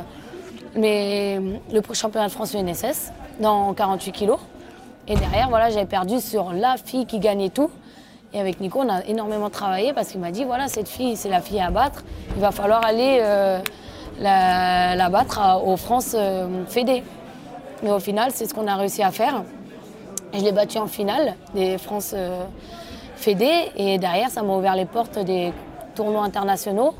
le 0.75 1.81
championnat 1.93 2.27
de 2.27 2.31
France 2.31 2.53
UNSS 2.53 3.11
dans 3.39 3.73
48 3.73 4.11
kilos. 4.11 4.39
Et 5.07 5.15
derrière, 5.15 5.49
voilà, 5.49 5.69
j'avais 5.69 5.85
perdu 5.85 6.19
sur 6.21 6.53
la 6.53 6.77
fille 6.77 7.05
qui 7.05 7.19
gagnait 7.19 7.49
tout. 7.49 7.69
Et 8.33 8.39
avec 8.39 8.61
Nico, 8.61 8.79
on 8.79 8.89
a 8.89 9.03
énormément 9.05 9.49
travaillé 9.49 9.93
parce 9.93 10.07
qu'il 10.07 10.19
m'a 10.19 10.31
dit 10.31 10.43
voilà, 10.43 10.67
cette 10.67 10.87
fille, 10.87 11.15
c'est 11.17 11.29
la 11.29 11.41
fille 11.41 11.59
à 11.59 11.69
battre. 11.69 12.03
Il 12.35 12.41
va 12.41 12.51
falloir 12.51 12.83
aller 12.83 13.19
euh, 13.21 13.59
la, 14.19 15.09
battre 15.09 15.61
aux 15.65 15.77
France 15.77 16.15
euh, 16.15 16.65
Fédé. 16.67 17.03
Mais 17.83 17.91
au 17.91 17.99
final, 17.99 18.31
c'est 18.33 18.45
ce 18.45 18.53
qu'on 18.53 18.65
a 18.67 18.75
réussi 18.75 19.03
à 19.03 19.11
faire. 19.11 19.43
Je 20.35 20.39
l'ai 20.39 20.51
battu 20.51 20.79
en 20.79 20.87
finale 20.87 21.35
des 21.53 21.77
France 21.77 22.13
euh, 22.15 22.43
Fédé 23.15 23.51
et 23.77 23.99
derrière, 23.99 24.31
ça 24.31 24.41
m'a 24.41 24.55
ouvert 24.55 24.75
les 24.75 24.85
portes 24.85 25.19
des 25.19 25.53
tournois 25.93 26.23
internationaux 26.23 26.95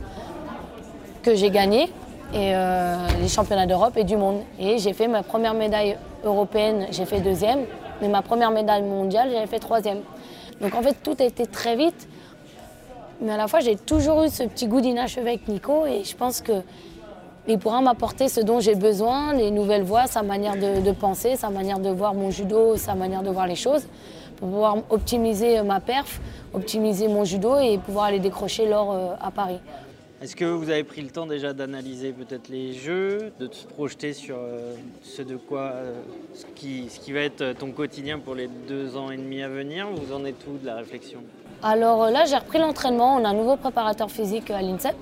que 1.23 1.33
j'ai 1.33 1.49
gagnés 1.49 1.89
et 2.31 2.53
euh, 2.53 2.95
les 3.19 3.27
championnats 3.27 3.65
d'Europe 3.65 3.97
et 3.97 4.03
du 4.03 4.17
monde. 4.17 4.41
Et 4.59 4.77
j'ai 4.77 4.93
fait 4.93 5.07
ma 5.07 5.23
première 5.23 5.55
médaille 5.55 5.97
européenne, 6.23 6.85
j'ai 6.91 7.05
fait 7.05 7.21
deuxième, 7.21 7.61
mais 8.01 8.07
ma 8.07 8.21
première 8.21 8.51
médaille 8.51 8.83
mondiale, 8.83 9.29
j'avais 9.33 9.47
fait 9.47 9.59
troisième. 9.59 10.01
Donc 10.61 10.75
en 10.75 10.83
fait, 10.83 10.95
tout 11.01 11.15
a 11.19 11.23
été 11.23 11.47
très 11.47 11.75
vite. 11.75 12.07
Mais 13.19 13.31
à 13.31 13.37
la 13.37 13.47
fois, 13.47 13.61
j'ai 13.61 13.77
toujours 13.77 14.23
eu 14.23 14.29
ce 14.29 14.43
petit 14.43 14.67
goût 14.67 14.79
d'inachevé 14.79 15.29
avec 15.29 15.47
Nico 15.47 15.87
et 15.87 16.03
je 16.03 16.15
pense 16.15 16.41
que 16.41 16.61
il 17.47 17.59
pourra 17.59 17.81
m'apporter 17.81 18.29
ce 18.29 18.39
dont 18.39 18.59
j'ai 18.59 18.75
besoin, 18.75 19.33
les 19.33 19.51
nouvelles 19.51 19.83
voies, 19.83 20.07
sa 20.07 20.23
manière 20.23 20.55
de, 20.55 20.91
penser, 20.91 21.35
sa 21.35 21.49
manière 21.49 21.79
de 21.79 21.89
voir 21.89 22.13
mon 22.13 22.31
judo, 22.31 22.77
sa 22.77 22.95
manière 22.95 23.21
de 23.21 23.29
voir 23.29 23.47
les 23.47 23.55
choses, 23.55 23.85
pour 24.37 24.49
pouvoir 24.49 24.77
optimiser 24.89 25.61
ma 25.61 25.79
perf, 25.79 26.21
optimiser 26.53 27.07
mon 27.07 27.25
judo 27.25 27.57
et 27.59 27.77
pouvoir 27.77 28.05
aller 28.05 28.19
décrocher 28.19 28.67
l'or 28.67 28.91
euh, 28.91 29.15
à 29.21 29.31
Paris. 29.31 29.59
Est-ce 30.21 30.37
que 30.37 30.45
vous 30.45 30.69
avez 30.69 30.85
pris 30.85 31.01
le 31.01 31.09
temps 31.09 31.25
déjà 31.25 31.51
d'analyser 31.51 32.13
peut-être 32.13 32.47
les 32.47 32.71
jeux, 32.71 33.33
de 33.41 33.49
se 33.51 33.67
projeter 33.67 34.13
sur 34.13 34.37
euh, 34.37 34.73
ce 35.01 35.21
de 35.21 35.35
quoi, 35.35 35.71
euh, 35.73 35.93
ce, 36.33 36.45
qui, 36.55 36.89
ce 36.89 37.01
qui 37.01 37.11
va 37.11 37.19
être 37.19 37.53
ton 37.59 37.71
quotidien 37.71 38.19
pour 38.19 38.35
les 38.35 38.47
deux 38.47 38.95
ans 38.95 39.11
et 39.11 39.17
demi 39.17 39.43
à 39.43 39.49
venir 39.49 39.87
Vous 39.93 40.13
en 40.13 40.23
êtes 40.23 40.47
où 40.47 40.57
de 40.57 40.65
la 40.65 40.75
réflexion? 40.75 41.19
Alors 41.61 42.09
là, 42.09 42.23
j'ai 42.23 42.37
repris 42.37 42.59
l'entraînement. 42.59 43.17
On 43.17 43.25
a 43.25 43.29
un 43.29 43.33
nouveau 43.33 43.57
préparateur 43.57 44.09
physique 44.09 44.49
à 44.49 44.61
l'INSEP. 44.61 44.95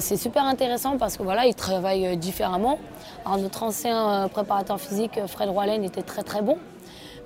C'est 0.00 0.16
super 0.16 0.44
intéressant 0.44 0.98
parce 0.98 1.16
que 1.16 1.22
voilà, 1.22 1.46
il 1.46 1.54
travaille 1.54 2.16
différemment. 2.16 2.78
Alors 3.24 3.38
notre 3.38 3.62
ancien 3.62 4.28
préparateur 4.28 4.80
physique, 4.80 5.18
Fred 5.26 5.48
Roalen, 5.48 5.82
était 5.84 6.02
très 6.02 6.22
très 6.22 6.42
bon. 6.42 6.58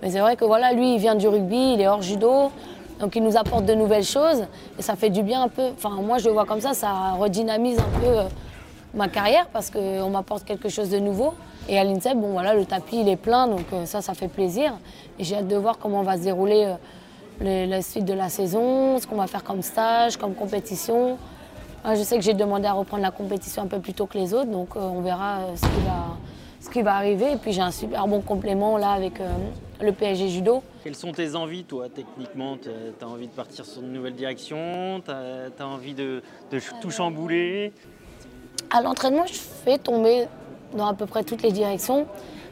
Mais 0.03 0.11
c'est 0.11 0.21
vrai 0.21 0.37
que 0.37 0.45
voilà, 0.45 0.73
lui, 0.73 0.95
il 0.95 0.99
vient 0.99 1.15
du 1.15 1.29
rugby, 1.29 1.75
il 1.75 1.81
est 1.81 1.89
hors 1.89 2.03
judo. 2.03 2.51
Donc 3.01 3.17
il 3.17 3.23
nous 3.23 3.37
apporte 3.37 3.65
de 3.65 3.73
nouvelles 3.73 4.05
choses 4.05 4.45
et 4.79 4.83
ça 4.83 4.95
fait 4.95 5.09
du 5.09 5.23
bien 5.23 5.43
un 5.43 5.49
peu. 5.49 5.71
Moi 6.03 6.19
je 6.19 6.27
le 6.27 6.33
vois 6.33 6.45
comme 6.45 6.61
ça, 6.61 6.75
ça 6.75 7.13
redynamise 7.19 7.79
un 7.79 8.01
peu 8.01 8.07
euh, 8.07 8.25
ma 8.93 9.09
carrière 9.09 9.47
parce 9.47 9.71
qu'on 9.71 10.11
m'apporte 10.11 10.45
quelque 10.45 10.69
chose 10.69 10.91
de 10.91 10.99
nouveau. 10.99 11.33
Et 11.69 11.79
à 11.79 11.85
l'INSEP, 11.85 12.19
bon 12.19 12.33
voilà, 12.33 12.55
le 12.55 12.67
tapis 12.67 13.01
il 13.01 13.09
est 13.09 13.17
plein, 13.17 13.49
donc 13.49 13.65
euh, 13.73 13.87
ça, 13.87 14.03
ça 14.03 14.13
fait 14.13 14.29
plaisir. 14.29 14.75
Et 15.19 15.25
j'ai 15.25 15.37
hâte 15.37 15.49
de 15.49 15.57
voir 15.57 15.79
comment 15.79 16.03
va 16.03 16.19
se 16.19 16.25
dérouler 16.25 16.75
euh, 17.43 17.67
la 17.67 17.81
suite 17.81 18.05
de 18.05 18.13
la 18.13 18.29
saison, 18.29 18.99
ce 18.99 19.07
qu'on 19.07 19.17
va 19.17 19.27
faire 19.27 19.45
comme 19.45 19.63
stage, 19.63 20.19
comme 20.19 20.35
compétition. 20.35 21.17
Je 21.85 22.03
sais 22.03 22.17
que 22.17 22.23
j'ai 22.23 22.35
demandé 22.35 22.67
à 22.67 22.73
reprendre 22.73 23.03
la 23.03 23.11
compétition 23.11 23.63
un 23.63 23.67
peu 23.67 23.81
plus 23.81 23.95
tôt 23.95 24.07
que 24.07 24.19
les 24.19 24.35
autres, 24.35 24.51
donc 24.51 24.77
on 24.77 25.01
verra 25.01 25.41
ce 25.57 25.63
qui 25.63 25.85
va 25.87 26.17
ce 26.61 26.69
qui 26.69 26.83
va 26.83 26.95
arriver. 26.95 27.33
Et 27.33 27.37
puis 27.37 27.53
j'ai 27.53 27.63
un 27.63 27.71
super 27.71 28.07
bon 28.07 28.21
complément 28.21 28.77
là 28.77 28.91
avec 28.91 29.21
euh, 29.21 29.29
le 29.81 29.93
PSG 29.93 30.29
Judo. 30.29 30.63
Quelles 30.85 30.95
sont 30.95 31.13
tes 31.13 31.35
envies, 31.35 31.65
toi, 31.65 31.89
techniquement? 31.89 32.57
Tu 32.57 32.69
as 33.03 33.09
envie 33.09 33.27
de 33.27 33.33
partir 33.33 33.65
sur 33.65 33.83
une 33.83 33.93
nouvelle 33.93 34.15
direction 34.15 35.03
Tu 35.05 35.11
as, 35.11 35.67
envie 35.67 35.95
de, 35.95 36.23
tout 36.81 36.91
chambouler? 36.91 37.73
À 38.71 38.83
l'entraînement, 38.83 39.27
je 39.27 39.35
fais 39.35 39.79
tomber 39.79 40.27
dans 40.77 40.87
à 40.87 40.95
peu 40.95 41.07
près 41.07 41.25
toutes 41.25 41.43
les 41.43 41.53
directions. 41.53 42.07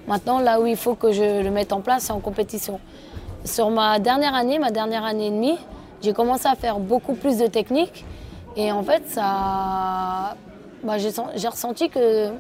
Maintenant, 0.07 0.41
là 0.41 0.61
où 0.61 0.67
il 0.67 0.77
faut 0.77 0.95
que 0.95 1.13
je 1.13 1.43
le 1.43 1.51
mette 1.51 1.73
en 1.73 1.81
place, 1.81 2.05
c'est 2.05 2.13
en 2.13 2.21
compétition. 2.21 2.81
Sur 3.45 3.71
ma 3.71 3.99
dernière 3.99 4.35
année, 4.35 4.59
ma 4.59 4.71
dernière 4.71 5.05
année 5.05 5.27
et 5.27 5.31
demie, 5.31 5.59
j'ai 6.03 6.13
commencé 6.13 6.47
à 6.47 6.55
faire 6.55 6.79
beaucoup 6.79 7.15
plus 7.15 7.39
de 7.39 7.47
techniques. 7.47 8.05
Et 8.59 8.73
en 8.73 8.83
fait, 8.83 9.05
ça, 9.07 10.35
bah, 10.83 10.97
j'ai 10.99 11.49
ressenti 11.49 11.88
que 11.88 12.31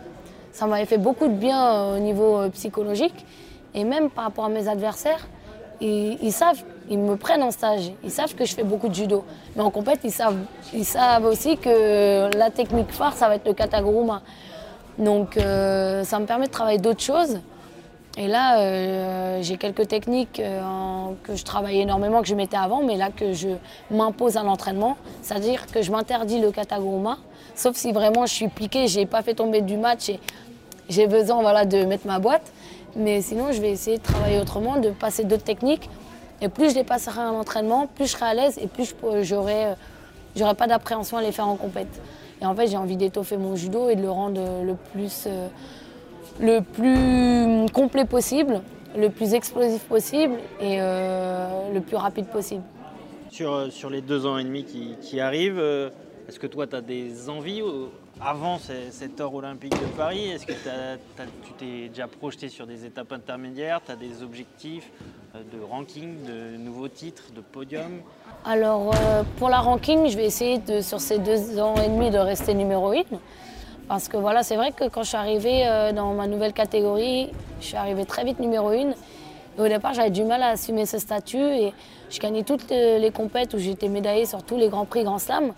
ça 0.50 0.66
m'avait 0.66 0.84
fait 0.84 0.98
beaucoup 0.98 1.28
de 1.28 1.34
bien 1.34 1.64
euh, 1.64 1.96
au 1.96 2.00
niveau 2.00 2.38
euh, 2.38 2.48
psychologique. 2.48 3.24
Et 3.72 3.84
même 3.84 4.10
par 4.10 4.24
rapport 4.24 4.46
à 4.46 4.48
mes 4.48 4.66
adversaires, 4.66 5.28
ils, 5.80 6.32
savent, 6.32 6.60
ils 6.90 6.98
me 6.98 7.16
prennent 7.16 7.44
en 7.44 7.52
stage. 7.52 7.92
Ils 8.02 8.10
savent 8.10 8.34
que 8.34 8.44
je 8.44 8.52
fais 8.56 8.64
beaucoup 8.64 8.88
de 8.88 8.94
judo. 8.94 9.24
Mais 9.54 9.62
en 9.62 9.70
compète, 9.70 10.00
ils 10.02 10.10
savent, 10.10 10.40
ils 10.74 10.84
savent 10.84 11.24
aussi 11.24 11.56
que 11.56 12.36
la 12.36 12.50
technique 12.50 12.90
phare, 12.90 13.12
ça 13.12 13.28
va 13.28 13.36
être 13.36 13.46
le 13.46 13.54
kataguruma. 13.54 14.22
Donc 14.98 15.36
euh, 15.36 16.02
ça 16.02 16.18
me 16.18 16.26
permet 16.26 16.46
de 16.46 16.50
travailler 16.50 16.78
d'autres 16.78 17.02
choses. 17.02 17.38
Et 18.20 18.26
là, 18.26 19.40
j'ai 19.42 19.56
quelques 19.58 19.86
techniques 19.86 20.42
que 21.22 21.36
je 21.36 21.44
travaille 21.44 21.80
énormément, 21.80 22.20
que 22.20 22.26
je 22.26 22.34
mettais 22.34 22.56
avant, 22.56 22.82
mais 22.82 22.96
là 22.96 23.10
que 23.10 23.32
je 23.32 23.48
m'impose 23.92 24.36
à 24.36 24.42
l'entraînement. 24.42 24.96
C'est-à-dire 25.22 25.66
que 25.68 25.82
je 25.82 25.92
m'interdis 25.92 26.40
le 26.40 26.50
kataguruma, 26.50 27.18
sauf 27.54 27.76
si 27.76 27.92
vraiment 27.92 28.26
je 28.26 28.34
suis 28.34 28.48
piqué, 28.48 28.88
j'ai 28.88 29.06
pas 29.06 29.22
fait 29.22 29.34
tomber 29.34 29.60
du 29.60 29.76
match 29.76 30.08
et 30.08 30.18
j'ai 30.88 31.06
besoin 31.06 31.40
voilà, 31.42 31.64
de 31.64 31.84
mettre 31.84 32.08
ma 32.08 32.18
boîte. 32.18 32.52
Mais 32.96 33.22
sinon, 33.22 33.52
je 33.52 33.60
vais 33.60 33.70
essayer 33.70 33.98
de 33.98 34.02
travailler 34.02 34.40
autrement, 34.40 34.78
de 34.78 34.90
passer 34.90 35.22
d'autres 35.22 35.44
techniques. 35.44 35.88
Et 36.42 36.48
plus 36.48 36.70
je 36.70 36.74
les 36.74 36.84
passerai 36.84 37.20
à 37.20 37.30
l'entraînement, 37.30 37.86
plus 37.86 38.06
je 38.06 38.12
serai 38.12 38.26
à 38.26 38.34
l'aise 38.34 38.58
et 38.60 38.66
plus 38.66 38.96
j'aurai 39.22 39.74
j'aurai 40.34 40.54
pas 40.54 40.66
d'appréhension 40.66 41.18
à 41.18 41.22
les 41.22 41.32
faire 41.32 41.48
en 41.48 41.56
compète. 41.56 42.00
Et 42.40 42.46
en 42.46 42.54
fait, 42.54 42.68
j'ai 42.68 42.76
envie 42.76 42.96
d'étoffer 42.96 43.36
mon 43.36 43.56
judo 43.56 43.88
et 43.88 43.96
de 43.96 44.02
le 44.02 44.10
rendre 44.10 44.40
le 44.64 44.74
plus, 44.92 45.24
euh, 45.26 45.48
le 46.40 46.60
plus 46.60 47.70
complet 47.72 48.04
possible, 48.04 48.62
le 48.96 49.10
plus 49.10 49.34
explosif 49.34 49.82
possible 49.84 50.34
et 50.60 50.78
euh, 50.80 51.72
le 51.72 51.80
plus 51.80 51.96
rapide 51.96 52.26
possible. 52.26 52.62
Sur, 53.30 53.52
euh, 53.52 53.70
sur 53.70 53.90
les 53.90 54.00
deux 54.00 54.26
ans 54.26 54.38
et 54.38 54.44
demi 54.44 54.64
qui, 54.64 54.96
qui 55.00 55.20
arrivent, 55.20 55.62
est-ce 56.28 56.38
que 56.38 56.46
toi, 56.46 56.66
tu 56.66 56.76
as 56.76 56.82
des 56.82 57.30
envies 57.30 57.62
avant 58.20 58.58
cet 58.58 59.20
or 59.20 59.34
olympique 59.34 59.72
de 59.72 59.96
Paris? 59.96 60.28
Est-ce 60.28 60.46
que 60.46 60.52
tu 60.52 61.52
t'es 61.56 61.88
déjà 61.88 62.06
projeté 62.06 62.48
sur 62.48 62.66
des 62.66 62.84
étapes 62.84 63.12
intermédiaires? 63.12 63.80
Tu 63.84 63.92
as 63.92 63.96
des 63.96 64.22
objectifs 64.22 64.90
euh, 65.34 65.38
de 65.52 65.62
ranking, 65.62 66.24
de 66.26 66.56
nouveaux 66.58 66.88
titres, 66.88 67.32
de 67.34 67.40
podium? 67.40 68.02
Alors, 68.44 68.94
euh, 68.94 69.22
pour 69.38 69.48
la 69.48 69.58
ranking, 69.58 70.08
je 70.08 70.16
vais 70.16 70.26
essayer 70.26 70.58
de, 70.58 70.80
sur 70.80 71.00
ces 71.00 71.18
deux 71.18 71.58
ans 71.58 71.76
et 71.76 71.88
demi 71.88 72.10
de 72.10 72.18
rester 72.18 72.54
numéro 72.54 72.92
1. 72.92 73.04
Parce 73.88 74.08
que 74.08 74.18
voilà, 74.18 74.42
c'est 74.42 74.56
vrai 74.56 74.72
que 74.72 74.88
quand 74.88 75.02
je 75.02 75.08
suis 75.08 75.16
arrivée 75.16 75.66
euh, 75.66 75.92
dans 75.92 76.12
ma 76.12 76.26
nouvelle 76.26 76.52
catégorie, 76.52 77.30
je 77.60 77.66
suis 77.66 77.76
arrivée 77.76 78.04
très 78.04 78.22
vite 78.22 78.38
numéro 78.38 78.68
1. 78.68 78.74
Et 78.74 78.92
au 79.58 79.66
départ, 79.66 79.94
j'avais 79.94 80.10
du 80.10 80.24
mal 80.24 80.42
à 80.42 80.48
assumer 80.48 80.84
ce 80.84 80.98
statut 80.98 81.38
et 81.38 81.72
je 82.10 82.20
gagnais 82.20 82.42
toutes 82.42 82.70
les 82.70 83.10
compètes 83.10 83.54
où 83.54 83.58
j'étais 83.58 83.88
médaillée 83.88 84.26
sur 84.26 84.42
tous 84.42 84.56
les 84.56 84.68
grands 84.68 84.84
prix 84.84 85.04
Grand 85.04 85.18
Slam. 85.18 85.52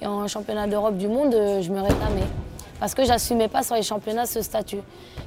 Et 0.00 0.06
en 0.06 0.26
championnat 0.26 0.66
d'Europe 0.66 0.96
du 0.96 1.08
monde, 1.08 1.34
euh, 1.34 1.60
je 1.60 1.70
me 1.70 1.80
réclamais. 1.80 2.26
Parce 2.80 2.94
que 2.94 3.04
j'assumais 3.04 3.48
pas 3.48 3.62
sur 3.62 3.76
les 3.76 3.82
championnats 3.82 4.26
ce 4.26 4.42
statut. 4.42 4.80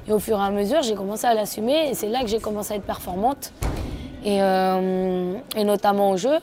Et 0.06 0.12
au 0.12 0.18
fur 0.18 0.38
et 0.38 0.42
à 0.42 0.50
mesure, 0.50 0.82
j'ai 0.82 0.94
commencé 0.94 1.26
à 1.26 1.34
l'assumer 1.34 1.90
et 1.90 1.94
c'est 1.94 2.08
là 2.08 2.20
que 2.22 2.26
j'ai 2.28 2.38
commencé 2.40 2.74
à 2.74 2.76
être 2.76 2.84
performante. 2.84 3.52
Et, 4.24 4.42
euh, 4.42 5.34
notamment 5.64 6.10
au 6.10 6.16
jeu. 6.16 6.38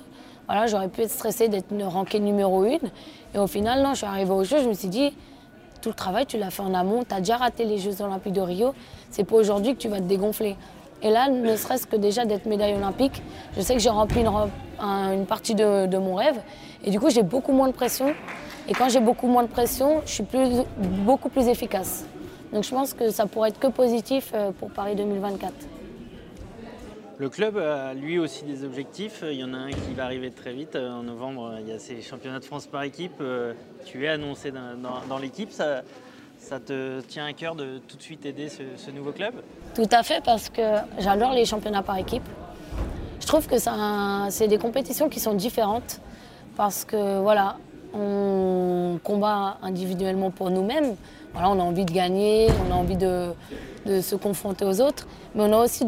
Voilà, 0.47 0.67
j'aurais 0.67 0.87
pu 0.87 1.01
être 1.01 1.11
stressée 1.11 1.49
d'être 1.49 1.73
rankée 1.83 2.19
numéro 2.19 2.63
une. 2.63 2.89
Et 3.33 3.37
au 3.37 3.47
final, 3.47 3.83
non, 3.83 3.91
je 3.91 3.97
suis 3.97 4.05
arrivée 4.05 4.31
au 4.31 4.43
jeu, 4.43 4.57
je 4.61 4.69
me 4.69 4.73
suis 4.73 4.87
dit, 4.87 5.13
tout 5.85 5.89
le 5.89 5.93
travail, 5.93 6.25
tu 6.25 6.39
l'as 6.39 6.49
fait 6.49 6.63
en 6.63 6.73
amont, 6.73 7.03
tu 7.07 7.13
as 7.13 7.19
déjà 7.19 7.37
raté 7.37 7.63
les 7.63 7.77
Jeux 7.77 8.01
Olympiques 8.01 8.33
de 8.33 8.41
Rio, 8.41 8.73
c'est 9.11 9.23
pas 9.23 9.35
aujourd'hui 9.35 9.75
que 9.75 9.79
tu 9.79 9.87
vas 9.87 9.99
te 9.99 10.05
dégonfler. 10.05 10.55
Et 11.03 11.11
là, 11.11 11.29
ne 11.29 11.55
serait-ce 11.55 11.85
que 11.85 11.95
déjà 11.95 12.25
d'être 12.25 12.47
médaille 12.47 12.73
olympique, 12.73 13.21
je 13.55 13.61
sais 13.61 13.75
que 13.75 13.79
j'ai 13.79 13.91
rempli 13.91 14.21
une, 14.21 15.25
partie 15.27 15.53
de, 15.53 15.97
mon 15.97 16.15
rêve. 16.15 16.41
Et 16.83 16.89
du 16.89 16.99
coup, 16.99 17.11
j'ai 17.11 17.21
beaucoup 17.21 17.51
moins 17.51 17.67
de 17.67 17.73
pression. 17.73 18.15
Et 18.67 18.73
quand 18.73 18.89
j'ai 18.89 18.99
beaucoup 18.99 19.27
moins 19.27 19.43
de 19.43 19.47
pression, 19.47 20.01
je 20.07 20.13
suis 20.13 20.23
beaucoup 21.05 21.29
plus 21.29 21.47
efficace. 21.49 22.03
Donc 22.51 22.63
je 22.63 22.71
pense 22.71 22.95
que 22.95 23.11
ça 23.11 23.27
pourrait 23.27 23.49
être 23.49 23.59
que 23.59 23.67
positif 23.67 24.31
euh, 24.33 24.49
pour 24.51 24.71
Paris 24.71 24.95
2024. 24.95 25.53
Le 27.19 27.29
club 27.29 27.57
a 27.57 27.93
lui 27.93 28.17
aussi 28.17 28.43
des 28.43 28.63
objectifs. 28.63 29.23
Il 29.23 29.37
y 29.37 29.43
en 29.43 29.53
a 29.53 29.57
un 29.57 29.69
qui 29.69 29.93
va 29.95 30.05
arriver 30.05 30.31
très 30.31 30.53
vite. 30.53 30.75
En 30.75 31.03
novembre, 31.03 31.57
il 31.61 31.67
y 31.67 31.71
a 31.71 31.77
ces 31.77 32.01
championnats 32.01 32.39
de 32.39 32.45
France 32.45 32.65
par 32.65 32.81
équipe. 32.81 33.21
Tu 33.85 34.05
es 34.05 34.09
annoncé 34.09 34.51
dans, 34.51 35.17
l'équipe. 35.17 35.51
Ça, 35.51 35.81
ça, 36.37 36.59
te 36.59 37.01
tient 37.01 37.25
à 37.25 37.33
cœur 37.33 37.55
de 37.55 37.79
tout 37.87 37.97
de 37.97 38.01
suite 38.01 38.25
aider 38.25 38.49
ce 38.49 38.91
nouveau 38.91 39.11
club? 39.11 39.35
Tout 39.73 39.87
à 39.91 40.03
fait, 40.03 40.23
parce 40.23 40.49
que 40.49 40.61
j'adore 40.99 41.33
les 41.33 41.45
championnats 41.45 41.83
par 41.83 41.97
équipe. 41.97 42.23
Je 43.19 43.27
trouve 43.27 43.47
que 43.47 43.55
c'est 44.29 44.47
des 44.47 44.57
compétitions 44.57 45.09
qui 45.09 45.19
sont 45.19 45.33
différentes 45.33 45.99
parce 46.55 46.85
que 46.85 47.19
voilà, 47.19 47.57
on 47.93 48.99
combat 49.03 49.57
individuellement 49.61 50.31
pour 50.31 50.49
nous-mêmes. 50.49 50.95
Voilà, 51.33 51.49
on 51.49 51.59
a 51.59 51.63
envie 51.63 51.85
de 51.85 51.91
gagner, 51.91 52.47
on 52.67 52.73
a 52.73 52.75
envie 52.75 52.97
de, 52.97 53.33
se 54.01 54.15
confronter 54.15 54.65
aux 54.65 54.81
autres, 54.81 55.07
mais 55.35 55.43
on 55.43 55.53
a 55.53 55.63
aussi 55.63 55.85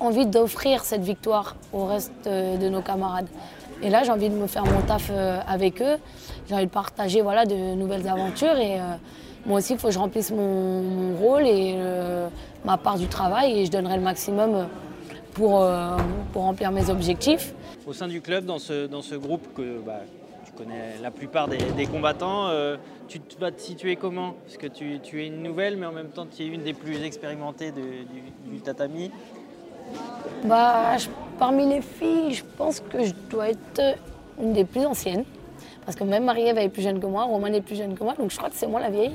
envie 0.00 0.26
d'offrir 0.26 0.84
cette 0.84 1.02
victoire 1.02 1.56
au 1.72 1.86
reste 1.86 2.12
de 2.24 2.68
nos 2.68 2.82
camarades. 2.82 3.28
Et 3.82 3.90
là, 3.90 4.02
j'ai 4.02 4.10
envie 4.10 4.28
de 4.28 4.34
me 4.34 4.46
faire 4.46 4.64
mon 4.64 4.80
taf 4.80 5.08
euh, 5.10 5.40
avec 5.46 5.80
eux. 5.80 5.98
J'ai 6.48 6.54
envie 6.54 6.66
de 6.66 6.70
partager 6.70 7.20
voilà, 7.20 7.44
de 7.44 7.74
nouvelles 7.74 8.08
aventures. 8.08 8.56
Et 8.56 8.80
euh, 8.80 8.94
moi 9.44 9.58
aussi, 9.58 9.74
il 9.74 9.78
faut 9.78 9.88
que 9.88 9.92
je 9.92 9.98
remplisse 9.98 10.30
mon, 10.30 11.14
rôle 11.16 11.46
et 11.46 11.74
euh, 11.76 12.28
ma 12.64 12.78
part 12.78 12.98
du 12.98 13.06
travail. 13.06 13.60
Et 13.60 13.66
je 13.66 13.70
donnerai 13.70 13.96
le 13.96 14.02
maximum 14.02 14.66
pour, 15.34 15.62
euh, 15.62 15.96
pour 16.32 16.42
remplir 16.42 16.70
mes 16.72 16.88
objectifs. 16.88 17.52
Au 17.86 17.92
sein 17.92 18.08
du 18.08 18.22
club, 18.22 18.46
dans 18.46 18.58
ce, 18.58 18.86
dans 18.86 19.02
ce 19.02 19.14
groupe 19.14 19.46
que 19.54 19.78
bah, 19.84 20.00
tu 20.46 20.52
connais 20.52 20.96
la 21.02 21.10
plupart 21.10 21.48
des, 21.48 21.86
combattants, 21.86 22.50
tu 23.08 23.20
vas 23.38 23.50
te 23.50 23.60
situer 23.60 23.96
comment? 23.96 24.34
Parce 24.44 24.56
que 24.56 24.66
tu, 24.66 25.00
tu, 25.00 25.22
es 25.22 25.26
une 25.26 25.42
nouvelle, 25.42 25.76
mais 25.76 25.86
en 25.86 25.92
même 25.92 26.08
temps, 26.08 26.26
tu 26.26 26.42
es 26.42 26.46
une 26.46 26.62
des 26.62 26.74
plus 26.74 27.02
expérimentées 27.02 27.72
du, 27.72 28.60
tatami. 28.60 29.10
Bah, 30.44 30.96
parmi 31.38 31.66
les 31.66 31.82
filles, 31.82 32.32
je 32.32 32.44
pense 32.56 32.80
que 32.80 33.04
je 33.04 33.12
dois 33.30 33.50
être 33.50 33.98
une 34.40 34.54
des 34.54 34.64
plus 34.64 34.84
anciennes. 34.84 35.24
Parce 35.88 35.96
que 35.96 36.04
même 36.04 36.24
Marie-Ève 36.24 36.58
est 36.58 36.68
plus 36.68 36.82
jeune 36.82 37.00
que 37.00 37.06
moi, 37.06 37.24
Romain 37.24 37.50
est 37.50 37.62
plus 37.62 37.74
jeune 37.74 37.94
que 37.94 38.04
moi, 38.04 38.12
donc 38.12 38.30
je 38.30 38.36
crois 38.36 38.50
que 38.50 38.56
c'est 38.56 38.66
moi 38.66 38.78
la 38.78 38.90
vieille. 38.90 39.14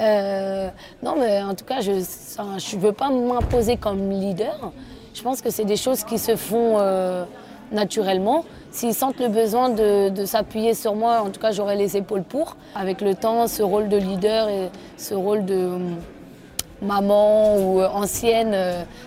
Euh, 0.00 0.68
non, 1.00 1.14
mais 1.16 1.40
en 1.44 1.54
tout 1.54 1.64
cas, 1.64 1.80
je 1.80 1.92
ne 1.92 2.80
veux 2.80 2.90
pas 2.90 3.08
m'imposer 3.08 3.76
comme 3.76 4.10
leader. 4.10 4.72
Je 5.14 5.22
pense 5.22 5.40
que 5.40 5.50
c'est 5.50 5.64
des 5.64 5.76
choses 5.76 6.02
qui 6.02 6.18
se 6.18 6.34
font 6.34 6.80
euh, 6.80 7.22
naturellement. 7.70 8.44
S'ils 8.72 8.94
sentent 8.94 9.20
le 9.20 9.28
besoin 9.28 9.68
de, 9.68 10.24
s'appuyer 10.24 10.74
sur 10.74 10.96
moi, 10.96 11.20
en 11.20 11.30
tout 11.30 11.40
cas 11.40 11.52
j'aurai 11.52 11.76
les 11.76 11.96
épaules 11.96 12.24
pour. 12.24 12.56
Avec 12.74 13.00
le 13.00 13.14
temps, 13.14 13.46
ce 13.46 13.62
rôle 13.62 13.88
de 13.88 13.96
leader 13.96 14.48
et 14.48 14.70
ce 14.96 15.14
rôle 15.14 15.44
de 15.44 15.54
euh, 15.54 15.78
maman 16.82 17.58
ou 17.58 17.80
euh, 17.80 17.86
ancienne 17.86 18.56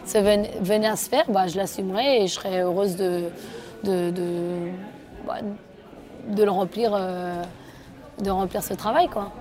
se 0.05 0.17
venait 0.17 0.87
à 0.87 0.95
se 0.95 1.09
faire, 1.09 1.25
bah, 1.27 1.47
je 1.47 1.57
l'assumerai 1.57 2.21
et 2.21 2.27
je 2.27 2.35
serai 2.35 2.61
heureuse 2.61 2.95
de, 2.95 3.23
de, 3.83 4.11
de, 4.11 4.71
bah, 5.27 5.39
le 6.27 6.50
remplir 6.50 6.98
de 8.20 8.29
remplir 8.29 8.63
ce 8.63 8.74
travail. 8.74 9.08
Quoi. 9.08 9.32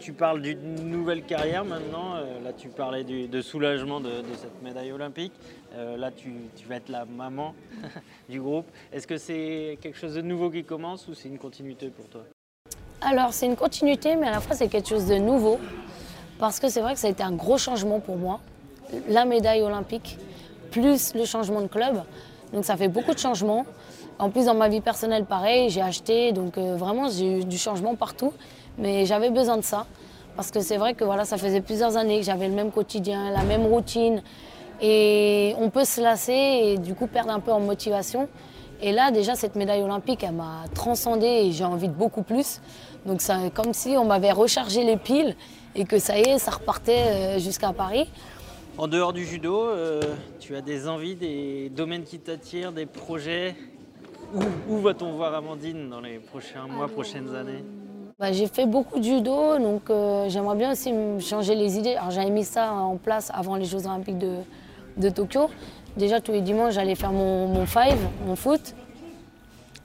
Tu 0.00 0.12
parles 0.12 0.42
d'une 0.42 0.90
nouvelle 0.90 1.22
carrière 1.22 1.64
maintenant. 1.64 2.16
Euh, 2.16 2.42
là, 2.42 2.52
tu 2.52 2.68
parlais 2.68 3.04
de 3.04 3.40
soulagement 3.40 4.00
de, 4.00 4.10
cette 4.36 4.62
médaille 4.62 4.92
olympique. 4.92 5.32
Euh, 5.74 5.96
là, 5.96 6.10
tu, 6.10 6.32
vas 6.68 6.76
être 6.76 6.88
la 6.88 7.04
maman 7.04 7.54
du 8.28 8.40
groupe. 8.40 8.66
Est-ce 8.92 9.06
que 9.06 9.16
c'est 9.16 9.78
quelque 9.80 9.98
chose 9.98 10.14
de 10.14 10.22
nouveau 10.22 10.50
qui 10.50 10.64
commence 10.64 11.06
ou 11.08 11.14
c'est 11.14 11.28
une 11.28 11.38
continuité 11.38 11.88
pour 11.88 12.06
toi? 12.06 12.22
Alors, 13.00 13.32
c'est 13.32 13.46
une 13.46 13.56
continuité, 13.56 14.16
mais 14.16 14.26
à 14.26 14.32
la 14.32 14.40
fois, 14.40 14.56
c'est 14.56 14.68
quelque 14.68 14.88
chose 14.88 15.06
de 15.06 15.16
nouveau. 15.16 15.60
Parce 16.38 16.58
que 16.58 16.68
c'est 16.68 16.80
vrai 16.80 16.94
que 16.94 17.00
ça 17.00 17.06
a 17.06 17.10
été 17.10 17.22
un 17.22 17.32
gros 17.32 17.58
changement 17.58 18.00
pour 18.00 18.16
moi. 18.16 18.40
La 19.08 19.24
médaille 19.24 19.62
olympique, 19.62 20.18
plus 20.70 21.14
le 21.14 21.24
changement 21.24 21.60
de 21.60 21.68
club. 21.68 22.02
Donc, 22.52 22.64
ça 22.64 22.76
fait 22.76 22.88
beaucoup 22.88 23.14
de 23.14 23.18
changements. 23.18 23.64
En 24.18 24.30
plus, 24.30 24.46
dans 24.46 24.54
ma 24.54 24.68
vie 24.68 24.80
personnelle, 24.80 25.24
pareil, 25.24 25.68
j'ai 25.68 25.82
acheté. 25.82 26.32
Donc, 26.32 26.56
euh, 26.56 26.76
vraiment, 26.76 27.08
j'ai 27.08 27.40
eu 27.40 27.44
du 27.44 27.58
changement 27.58 27.94
partout. 27.94 28.32
Mais 28.78 29.06
j'avais 29.06 29.30
besoin 29.30 29.56
de 29.56 29.62
ça. 29.62 29.86
Parce 30.36 30.50
que 30.50 30.60
c'est 30.60 30.76
vrai 30.76 30.94
que 30.94 31.04
voilà, 31.04 31.24
ça 31.24 31.38
faisait 31.38 31.60
plusieurs 31.60 31.96
années 31.96 32.18
que 32.20 32.26
j'avais 32.26 32.48
le 32.48 32.54
même 32.54 32.70
quotidien, 32.70 33.30
la 33.30 33.42
même 33.42 33.66
routine. 33.66 34.22
Et 34.82 35.54
on 35.58 35.70
peut 35.70 35.84
se 35.84 36.00
lasser 36.00 36.32
et 36.32 36.78
du 36.78 36.94
coup 36.94 37.06
perdre 37.06 37.30
un 37.30 37.40
peu 37.40 37.52
en 37.52 37.60
motivation. 37.60 38.28
Et 38.82 38.92
là, 38.92 39.10
déjà, 39.10 39.34
cette 39.34 39.56
médaille 39.56 39.82
olympique, 39.82 40.22
elle 40.22 40.34
m'a 40.34 40.64
transcendée 40.74 41.44
et 41.46 41.52
j'ai 41.52 41.64
envie 41.64 41.88
de 41.88 41.94
beaucoup 41.94 42.22
plus. 42.22 42.60
Donc 43.06 43.22
c'est 43.22 43.50
comme 43.54 43.72
si 43.72 43.96
on 43.96 44.04
m'avait 44.04 44.32
rechargé 44.32 44.84
les 44.84 44.98
piles 44.98 45.34
et 45.74 45.86
que 45.86 45.98
ça 45.98 46.18
y 46.18 46.22
est, 46.22 46.38
ça 46.38 46.50
repartait 46.50 47.04
euh, 47.06 47.38
jusqu'à 47.38 47.72
Paris. 47.72 48.06
En 48.76 48.88
dehors 48.88 49.14
du 49.14 49.24
judo, 49.24 49.62
euh, 49.62 50.02
tu 50.38 50.54
as 50.54 50.60
des 50.60 50.86
envies, 50.86 51.14
des 51.14 51.70
domaines 51.70 52.04
qui 52.04 52.18
t'attirent, 52.18 52.72
des 52.72 52.84
projets 52.84 53.56
Où, 54.68 54.78
va-t-on 54.78 55.12
voir 55.12 55.34
Amandine 55.34 55.88
dans 55.88 56.00
les 56.00 56.18
prochains 56.18 56.66
mois, 56.66 56.88
prochaines 56.88 57.34
années 57.34 57.64
bah, 58.18 58.32
j'ai 58.32 58.46
fait 58.46 58.64
beaucoup 58.64 58.98
de 58.98 59.04
judo, 59.04 59.58
donc 59.58 59.90
euh, 59.90 60.30
j'aimerais 60.30 60.56
bien 60.56 60.72
aussi 60.72 60.90
changer 61.20 61.54
les 61.54 61.76
idées. 61.76 61.96
Alors 61.96 62.10
j'avais 62.10 62.30
mis 62.30 62.44
ça 62.44 62.72
en 62.72 62.96
place 62.96 63.30
avant 63.34 63.56
les 63.56 63.66
Jeux 63.66 63.84
Olympiques 63.86 64.16
de, 64.16 65.10
Tokyo. 65.10 65.50
Déjà 65.98 66.22
tous 66.22 66.32
les 66.32 66.40
dimanches, 66.40 66.72
j'allais 66.72 66.94
faire 66.94 67.12
mon, 67.12 67.66
five, 67.66 67.98
mon 68.26 68.34
foot. 68.34 68.74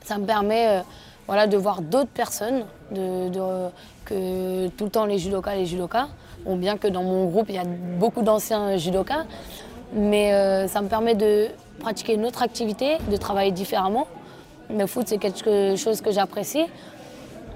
Ça 0.05 0.17
me 0.17 0.25
permet 0.25 0.69
euh, 0.69 0.81
voilà, 1.27 1.45
de 1.45 1.57
voir 1.57 1.81
d'autres 1.81 2.09
personnes 2.09 2.63
que 2.93 4.67
tout 4.69 4.85
le 4.85 4.89
temps 4.89 5.05
les 5.05 5.17
judokas, 5.17 5.55
les 5.55 5.65
judokas. 5.65 6.07
Bon, 6.45 6.55
bien 6.55 6.77
que 6.77 6.87
dans 6.87 7.03
mon 7.03 7.25
groupe, 7.25 7.47
il 7.49 7.55
y 7.55 7.59
a 7.59 7.65
beaucoup 7.65 8.21
d'anciens 8.21 8.77
judokas, 8.77 9.25
mais 9.93 10.33
euh, 10.33 10.67
ça 10.67 10.81
me 10.81 10.87
permet 10.87 11.15
de 11.15 11.47
pratiquer 11.79 12.13
une 12.13 12.25
autre 12.25 12.41
activité, 12.41 12.97
de 13.11 13.17
travailler 13.17 13.51
différemment. 13.51 14.07
Le 14.77 14.85
foot, 14.87 15.07
c'est 15.07 15.17
quelque 15.17 15.75
chose 15.75 16.01
que 16.01 16.11
j'apprécie. 16.11 16.65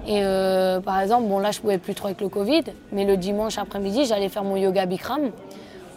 Et 0.06 0.20
euh, 0.22 0.80
par 0.80 1.00
exemple, 1.00 1.26
bon 1.26 1.40
là 1.40 1.50
je 1.50 1.60
pouvais 1.60 1.78
plus 1.78 1.94
trop 1.94 2.06
avec 2.06 2.20
le 2.20 2.28
Covid, 2.28 2.62
mais 2.92 3.04
le 3.04 3.16
dimanche 3.16 3.58
après-midi, 3.58 4.04
j'allais 4.04 4.28
faire 4.28 4.44
mon 4.44 4.56
yoga 4.56 4.86
Bikram, 4.86 5.30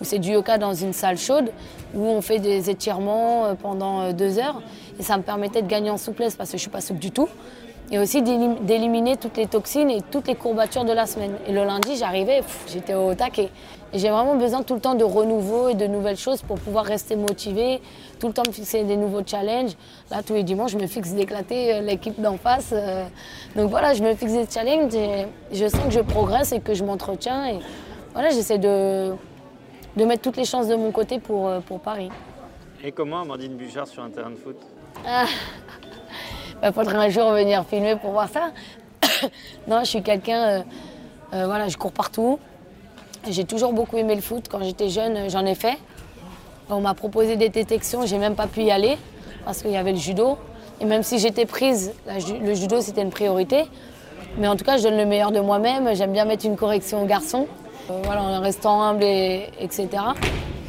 où 0.01 0.03
c'est 0.03 0.17
du 0.17 0.31
yoga 0.31 0.57
dans 0.57 0.73
une 0.73 0.93
salle 0.93 1.17
chaude, 1.17 1.51
où 1.93 2.05
on 2.05 2.21
fait 2.21 2.39
des 2.39 2.71
étirements 2.71 3.45
euh, 3.45 3.53
pendant 3.53 4.01
euh, 4.01 4.13
deux 4.13 4.39
heures. 4.39 4.61
Et 4.99 5.03
ça 5.03 5.17
me 5.17 5.23
permettait 5.23 5.61
de 5.61 5.67
gagner 5.67 5.91
en 5.91 5.97
souplesse 5.97 6.35
parce 6.35 6.49
que 6.49 6.57
je 6.57 6.61
suis 6.61 6.71
pas 6.71 6.81
souple 6.81 6.99
du 6.99 7.11
tout. 7.11 7.29
Et 7.91 7.97
aussi 7.97 8.21
d'éliminer 8.21 9.17
toutes 9.17 9.37
les 9.37 9.47
toxines 9.47 9.89
et 9.89 10.01
toutes 10.11 10.27
les 10.27 10.35
courbatures 10.35 10.85
de 10.85 10.93
la 10.93 11.07
semaine. 11.07 11.35
Et 11.47 11.51
le 11.51 11.63
lundi, 11.63 11.95
j'arrivais, 11.95 12.41
j'étais 12.67 12.93
au 12.93 13.15
taquet. 13.15 13.49
Et 13.93 13.97
j'ai 13.97 14.11
vraiment 14.11 14.35
besoin 14.35 14.61
tout 14.61 14.75
le 14.75 14.79
temps 14.79 14.93
de 14.93 15.03
renouveau 15.03 15.69
et 15.69 15.73
de 15.73 15.87
nouvelles 15.87 16.17
choses 16.17 16.43
pour 16.43 16.59
pouvoir 16.59 16.85
rester 16.85 17.15
motivée, 17.15 17.81
tout 18.19 18.27
le 18.27 18.33
temps 18.33 18.43
me 18.45 18.51
fixer 18.51 18.83
des 18.83 18.95
nouveaux 18.95 19.25
challenges. 19.25 19.71
Là, 20.11 20.21
tous 20.21 20.35
les 20.35 20.43
dimanches, 20.43 20.73
je 20.73 20.77
me 20.77 20.85
fixe 20.85 21.13
d'éclater 21.13 21.73
euh, 21.73 21.81
l'équipe 21.81 22.21
d'en 22.21 22.37
face. 22.37 22.69
Euh. 22.73 23.05
Donc 23.55 23.71
voilà, 23.71 23.95
je 23.95 24.03
me 24.03 24.13
fixe 24.13 24.33
des 24.33 24.45
challenges 24.47 24.93
et 24.93 25.25
je 25.51 25.67
sens 25.67 25.85
que 25.85 25.89
je 25.89 26.01
progresse 26.01 26.51
et 26.51 26.59
que 26.59 26.75
je 26.75 26.83
m'entretiens. 26.83 27.47
Et 27.47 27.59
voilà, 28.13 28.29
j'essaie 28.29 28.59
de, 28.59 29.13
de 29.97 30.05
mettre 30.05 30.21
toutes 30.21 30.37
les 30.37 30.45
chances 30.45 30.67
de 30.67 30.75
mon 30.75 30.91
côté 30.91 31.17
pour, 31.17 31.47
euh, 31.47 31.59
pour 31.59 31.79
Paris. 31.79 32.09
Et 32.83 32.91
comment 32.91 33.21
Amandine 33.21 33.57
Bouchard 33.57 33.87
sur 33.87 34.03
un 34.03 34.11
terrain 34.11 34.29
de 34.29 34.35
foot? 34.35 34.57
Il 35.03 35.09
bah, 36.61 36.71
faudrait 36.71 36.97
un 36.97 37.09
jour 37.09 37.31
venir 37.31 37.65
filmer 37.65 37.95
pour 37.95 38.11
voir 38.11 38.29
ça. 38.29 38.51
non, 39.67 39.79
je 39.81 39.85
suis 39.85 40.03
quelqu'un, 40.03 40.63
voilà, 41.31 41.67
je 41.67 41.77
cours 41.77 41.91
partout. 41.91 42.39
J'ai 43.27 43.43
toujours 43.43 43.73
beaucoup 43.73 43.97
aimé 43.97 44.15
le 44.15 44.21
foot. 44.21 44.45
Quand 44.49 44.63
j'étais 44.63 44.89
jeune, 44.89 45.29
j'en 45.29 45.45
ai 45.45 45.55
fait. 45.55 45.77
On 46.69 46.81
m'a 46.81 46.93
proposé 46.93 47.35
des 47.35 47.49
détections, 47.49 48.05
j'ai 48.05 48.17
même 48.17 48.35
pas 48.35 48.47
pu 48.47 48.61
y 48.61 48.71
aller 48.71 48.97
parce 49.45 49.61
qu'il 49.61 49.71
y 49.71 49.77
avait 49.77 49.91
le 49.91 49.97
judo. 49.97 50.37
Et 50.81 50.85
même 50.85 51.03
si 51.03 51.19
j'étais 51.19 51.45
prise, 51.45 51.93
le 52.07 52.53
judo 52.53 52.79
c'était 52.81 53.01
une 53.01 53.09
priorité. 53.09 53.65
Mais 54.37 54.47
en 54.47 54.55
tout 54.55 54.63
cas, 54.63 54.77
je 54.77 54.83
donne 54.83 54.97
le 54.97 55.05
meilleur 55.05 55.31
de 55.31 55.39
moi-même. 55.39 55.93
J'aime 55.95 56.13
bien 56.13 56.25
mettre 56.25 56.45
une 56.45 56.55
correction 56.55 57.01
aux 57.03 57.05
garçons, 57.05 57.47
euh, 57.89 57.99
voilà, 58.03 58.21
en 58.21 58.41
restant 58.41 58.81
humble, 58.81 59.03
et, 59.03 59.49
etc. 59.59 59.87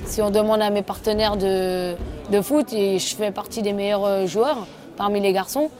Si 0.06 0.22
on 0.22 0.30
demande 0.30 0.62
à 0.62 0.70
mes 0.70 0.82
partenaires 0.82 1.36
de, 1.36 1.94
foot, 2.42 2.72
et 2.72 2.98
je 2.98 3.14
fais 3.14 3.30
partie 3.30 3.62
des 3.62 3.72
meilleurs 3.72 4.04
euh, 4.04 4.26
joueurs 4.26 4.66
parmi 4.96 5.20
les 5.20 5.32
garçons. 5.32 5.70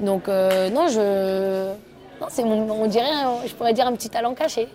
Donc 0.00 0.28
euh, 0.28 0.70
non, 0.70 0.88
je, 0.88 1.72
non, 2.20 2.26
c'est 2.28 2.44
on 2.44 2.86
dirait, 2.86 3.10
je 3.46 3.54
pourrais 3.54 3.72
dire 3.72 3.86
un 3.86 3.92
petit 3.92 4.08
talent 4.08 4.34
caché. 4.34 4.68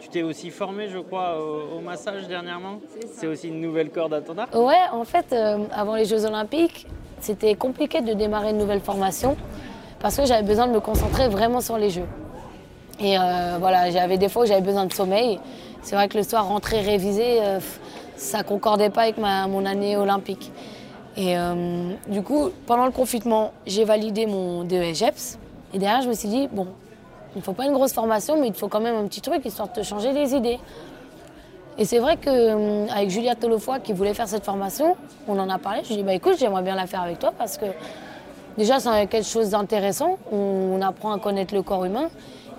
Tu 0.00 0.08
t'es 0.08 0.22
aussi 0.22 0.50
formé, 0.50 0.88
je 0.88 0.98
crois, 0.98 1.36
au, 1.40 1.80
massage 1.80 2.28
dernièrement. 2.28 2.78
C'est 3.12 3.26
aussi 3.26 3.48
une 3.48 3.60
nouvelle 3.60 3.90
corde 3.90 4.14
à 4.14 4.20
ton 4.20 4.36
arc 4.38 4.54
Ouais, 4.54 4.74
en 4.92 5.04
fait, 5.04 5.26
euh, 5.32 5.58
avant 5.72 5.96
les 5.96 6.04
Jeux 6.04 6.24
Olympiques, 6.24 6.86
c'était 7.20 7.54
compliqué 7.54 8.00
de 8.00 8.12
démarrer 8.12 8.50
une 8.50 8.58
nouvelle 8.58 8.80
formation 8.80 9.36
parce 10.00 10.16
que 10.16 10.26
j'avais 10.26 10.46
besoin 10.46 10.66
de 10.66 10.72
me 10.72 10.80
concentrer 10.80 11.28
vraiment 11.28 11.60
sur 11.60 11.78
les 11.78 11.90
Jeux. 11.90 12.06
Et 13.00 13.18
euh, 13.18 13.56
voilà, 13.58 13.90
j'avais 13.90 14.16
des 14.16 14.28
fois 14.28 14.44
où 14.44 14.46
j'avais 14.46 14.60
besoin 14.60 14.86
de 14.86 14.92
sommeil. 14.92 15.38
C'est 15.82 15.96
vrai 15.96 16.08
que 16.08 16.16
le 16.16 16.22
soir, 16.22 16.46
rentrer 16.46 16.80
réviser, 16.80 17.42
euh, 17.42 17.60
ça 18.16 18.42
concordait 18.42 18.90
pas 18.90 19.02
avec 19.02 19.18
ma, 19.18 19.46
mon 19.46 19.66
année 19.66 19.96
olympique. 19.96 20.50
Et 21.16 21.34
du 22.08 22.22
coup, 22.22 22.50
pendant 22.66 22.84
le 22.84 22.90
confinement, 22.90 23.52
j'ai 23.66 23.84
validé 23.84 24.26
mon 24.26 24.64
DES 24.64 25.38
Et 25.72 25.78
derrière, 25.78 26.02
je 26.02 26.08
me 26.08 26.14
suis 26.14 26.28
dit, 26.28 26.46
bon, 26.52 26.68
il 27.34 27.38
ne 27.38 27.42
faut 27.42 27.52
pas 27.52 27.66
une 27.66 27.72
grosse 27.72 27.92
formation, 27.92 28.40
mais 28.40 28.48
il 28.48 28.54
faut 28.54 28.68
quand 28.68 28.80
même 28.80 28.96
un 28.96 29.06
petit 29.06 29.20
truc 29.20 29.44
histoire 29.44 29.68
de 29.68 29.74
te 29.74 29.82
changer 29.82 30.12
les 30.12 30.34
idées. 30.34 30.58
Et 31.78 31.84
c'est 31.84 31.98
vrai 31.98 32.16
qu'avec 32.16 32.54
hum, 32.54 33.10
Julia 33.10 33.34
Tolofoy 33.34 33.80
qui 33.80 33.92
voulait 33.92 34.14
faire 34.14 34.28
cette 34.28 34.44
formation, 34.44 34.96
on 35.28 35.38
en 35.38 35.50
a 35.50 35.58
parlé. 35.58 35.80
Je 35.82 35.88
lui 35.88 35.94
ai 35.94 35.98
dit 35.98 36.02
bah, 36.02 36.14
écoute, 36.14 36.36
j'aimerais 36.38 36.62
bien 36.62 36.74
la 36.74 36.86
faire 36.86 37.02
avec 37.02 37.18
toi 37.18 37.32
parce 37.36 37.58
que 37.58 37.66
déjà 38.56 38.80
c'est 38.80 39.06
quelque 39.08 39.26
chose 39.26 39.50
d'intéressant. 39.50 40.16
On, 40.32 40.80
apprend 40.80 41.12
à 41.12 41.18
connaître 41.18 41.54
le 41.54 41.62
corps 41.62 41.84
humain. 41.84 42.08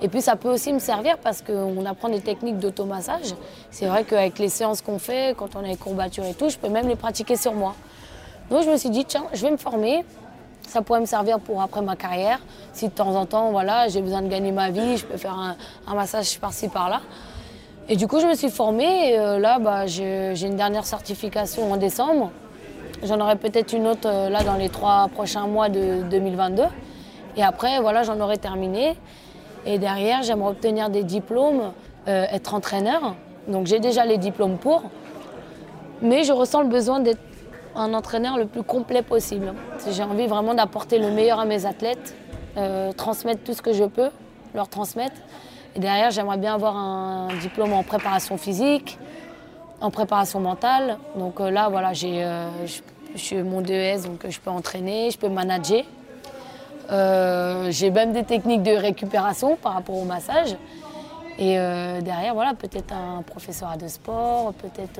Et 0.03 0.09
puis 0.09 0.21
ça 0.21 0.35
peut 0.35 0.49
aussi 0.49 0.71
me 0.71 0.77
servir 0.77 1.17
parce 1.17 1.41
qu'on 1.41 1.83
apprend 1.85 2.09
des 2.09 2.21
techniques 2.21 2.59
d'automassage. 2.59 3.33
C'est 3.71 3.87
vrai 3.87 4.03
qu'avec 4.03 4.37
les 4.37 4.49
séances 4.49 4.83
qu'on 4.83 4.99
fait, 4.99 5.35
quand 5.35 5.55
on 5.55 5.59
a 5.59 5.67
les 5.67 5.75
courbatures 5.75 6.25
et 6.25 6.35
tout, 6.35 6.49
je 6.49 6.57
peux 6.59 6.69
même 6.69 6.87
les 6.87 6.95
pratiquer 6.95 7.35
sur 7.35 7.53
moi. 7.53 7.73
Donc 8.49 8.63
je 8.63 8.69
me 8.69 8.77
suis 8.77 8.89
dit 8.89 9.05
tiens, 9.05 9.25
je 9.33 9.41
vais 9.41 9.51
me 9.51 9.57
former. 9.57 10.05
Ça 10.67 10.81
pourrait 10.81 10.99
me 10.99 11.05
servir 11.05 11.39
pour 11.39 11.61
après 11.61 11.81
ma 11.81 11.95
carrière. 11.95 12.39
Si 12.73 12.87
de 12.87 12.93
temps 12.93 13.15
en 13.15 13.25
temps, 13.25 13.51
voilà, 13.51 13.87
j'ai 13.87 14.01
besoin 14.01 14.21
de 14.21 14.27
gagner 14.27 14.51
ma 14.51 14.69
vie, 14.69 14.97
je 14.97 15.05
peux 15.05 15.17
faire 15.17 15.37
un, 15.87 15.95
massage 15.95 16.39
par-ci 16.39 16.67
par-là. 16.67 17.01
Et 17.87 17.95
du 17.95 18.07
coup, 18.07 18.19
je 18.19 18.27
me 18.27 18.35
suis 18.35 18.49
formée. 18.49 19.11
Et 19.11 19.19
euh, 19.19 19.39
là, 19.39 19.59
bah, 19.59 19.85
j'ai 19.85 20.41
une 20.41 20.57
dernière 20.57 20.85
certification 20.85 21.71
en 21.71 21.77
décembre. 21.77 22.31
J'en 23.03 23.19
aurai 23.21 23.37
peut-être 23.37 23.73
une 23.73 23.87
autre 23.87 24.09
euh, 24.09 24.29
là 24.29 24.43
dans 24.43 24.55
les 24.55 24.69
trois 24.69 25.07
prochains 25.07 25.47
mois 25.47 25.69
de 25.69 26.01
2022. 26.09 26.63
Et 27.37 27.43
après, 27.43 27.79
voilà, 27.79 28.03
j'en 28.03 28.19
aurai 28.19 28.37
terminé. 28.37 28.97
Et 29.65 29.77
derrière, 29.77 30.23
j'aimerais 30.23 30.51
obtenir 30.51 30.89
des 30.89 31.03
diplômes, 31.03 31.71
euh, 32.07 32.25
être 32.31 32.53
entraîneur. 32.53 33.15
Donc 33.47 33.67
j'ai 33.67 33.79
déjà 33.79 34.05
les 34.05 34.17
diplômes 34.17 34.57
pour. 34.57 34.83
Mais 36.01 36.23
je 36.23 36.33
ressens 36.33 36.61
le 36.61 36.67
besoin 36.67 36.99
d'être 36.99 37.21
un 37.77 37.93
entraîneur 37.93 38.37
le 38.37 38.45
plus 38.45 38.63
complet 38.63 39.01
possible. 39.01 39.53
J'ai 39.89 40.03
envie 40.03 40.27
vraiment 40.27 40.53
d'apporter 40.53 40.99
le 40.99 41.11
meilleur 41.11 41.39
à 41.39 41.45
mes 41.45 41.65
athlètes, 41.65 42.15
euh, 42.57 42.91
transmettre 42.91 43.43
tout 43.43 43.53
ce 43.53 43.61
que 43.61 43.73
je 43.73 43.83
peux, 43.83 44.09
leur 44.55 44.67
transmettre. 44.67 45.15
Et 45.75 45.79
derrière, 45.79 46.09
j'aimerais 46.09 46.37
bien 46.37 46.55
avoir 46.55 46.75
un 46.75 47.29
diplôme 47.41 47.73
en 47.73 47.83
préparation 47.83 48.37
physique, 48.37 48.97
en 49.79 49.91
préparation 49.91 50.39
mentale. 50.39 50.97
Donc 51.15 51.39
euh, 51.39 51.51
là, 51.51 51.69
voilà, 51.69 51.93
j'ai 51.93 52.23
euh, 52.23 52.49
mon 53.43 53.61
DES, 53.61 54.03
donc 54.05 54.25
je 54.27 54.39
peux 54.39 54.49
entraîner, 54.49 55.11
je 55.11 55.17
peux 55.17 55.29
manager. 55.29 55.83
j'ai 57.69 57.91
même 57.91 58.11
des 58.11 58.23
techniques 58.23 58.63
de 58.63 58.71
récupération 58.71 59.55
par 59.55 59.73
rapport 59.73 59.97
au 59.97 60.05
massage. 60.05 60.55
Et 61.39 61.53
derrière, 62.01 62.33
voilà, 62.33 62.55
peut-être 62.55 62.91
un 62.91 63.21
professeur 63.21 63.77
de 63.77 63.87
sport, 63.87 64.53
peut-être. 64.53 64.99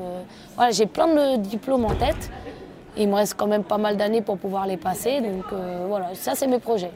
voilà, 0.56 0.70
j'ai 0.70 0.86
plein 0.86 1.08
de 1.08 1.38
diplômes 1.38 1.86
en 1.86 1.96
tête 1.96 2.30
il 2.98 3.08
me 3.10 3.16
reste 3.16 3.36
quand 3.36 3.48
même 3.48 3.64
pas 3.64 3.78
mal 3.78 3.98
d'années 3.98 4.22
pour 4.22 4.38
pouvoir 4.38 4.68
les 4.68 4.78
passer. 4.78 5.22
Donc 5.22 5.46
euh, 5.54 5.86
voilà, 5.88 6.14
ça 6.16 6.36
c'est 6.36 6.48
mes 6.48 6.60
projets. 6.60 6.92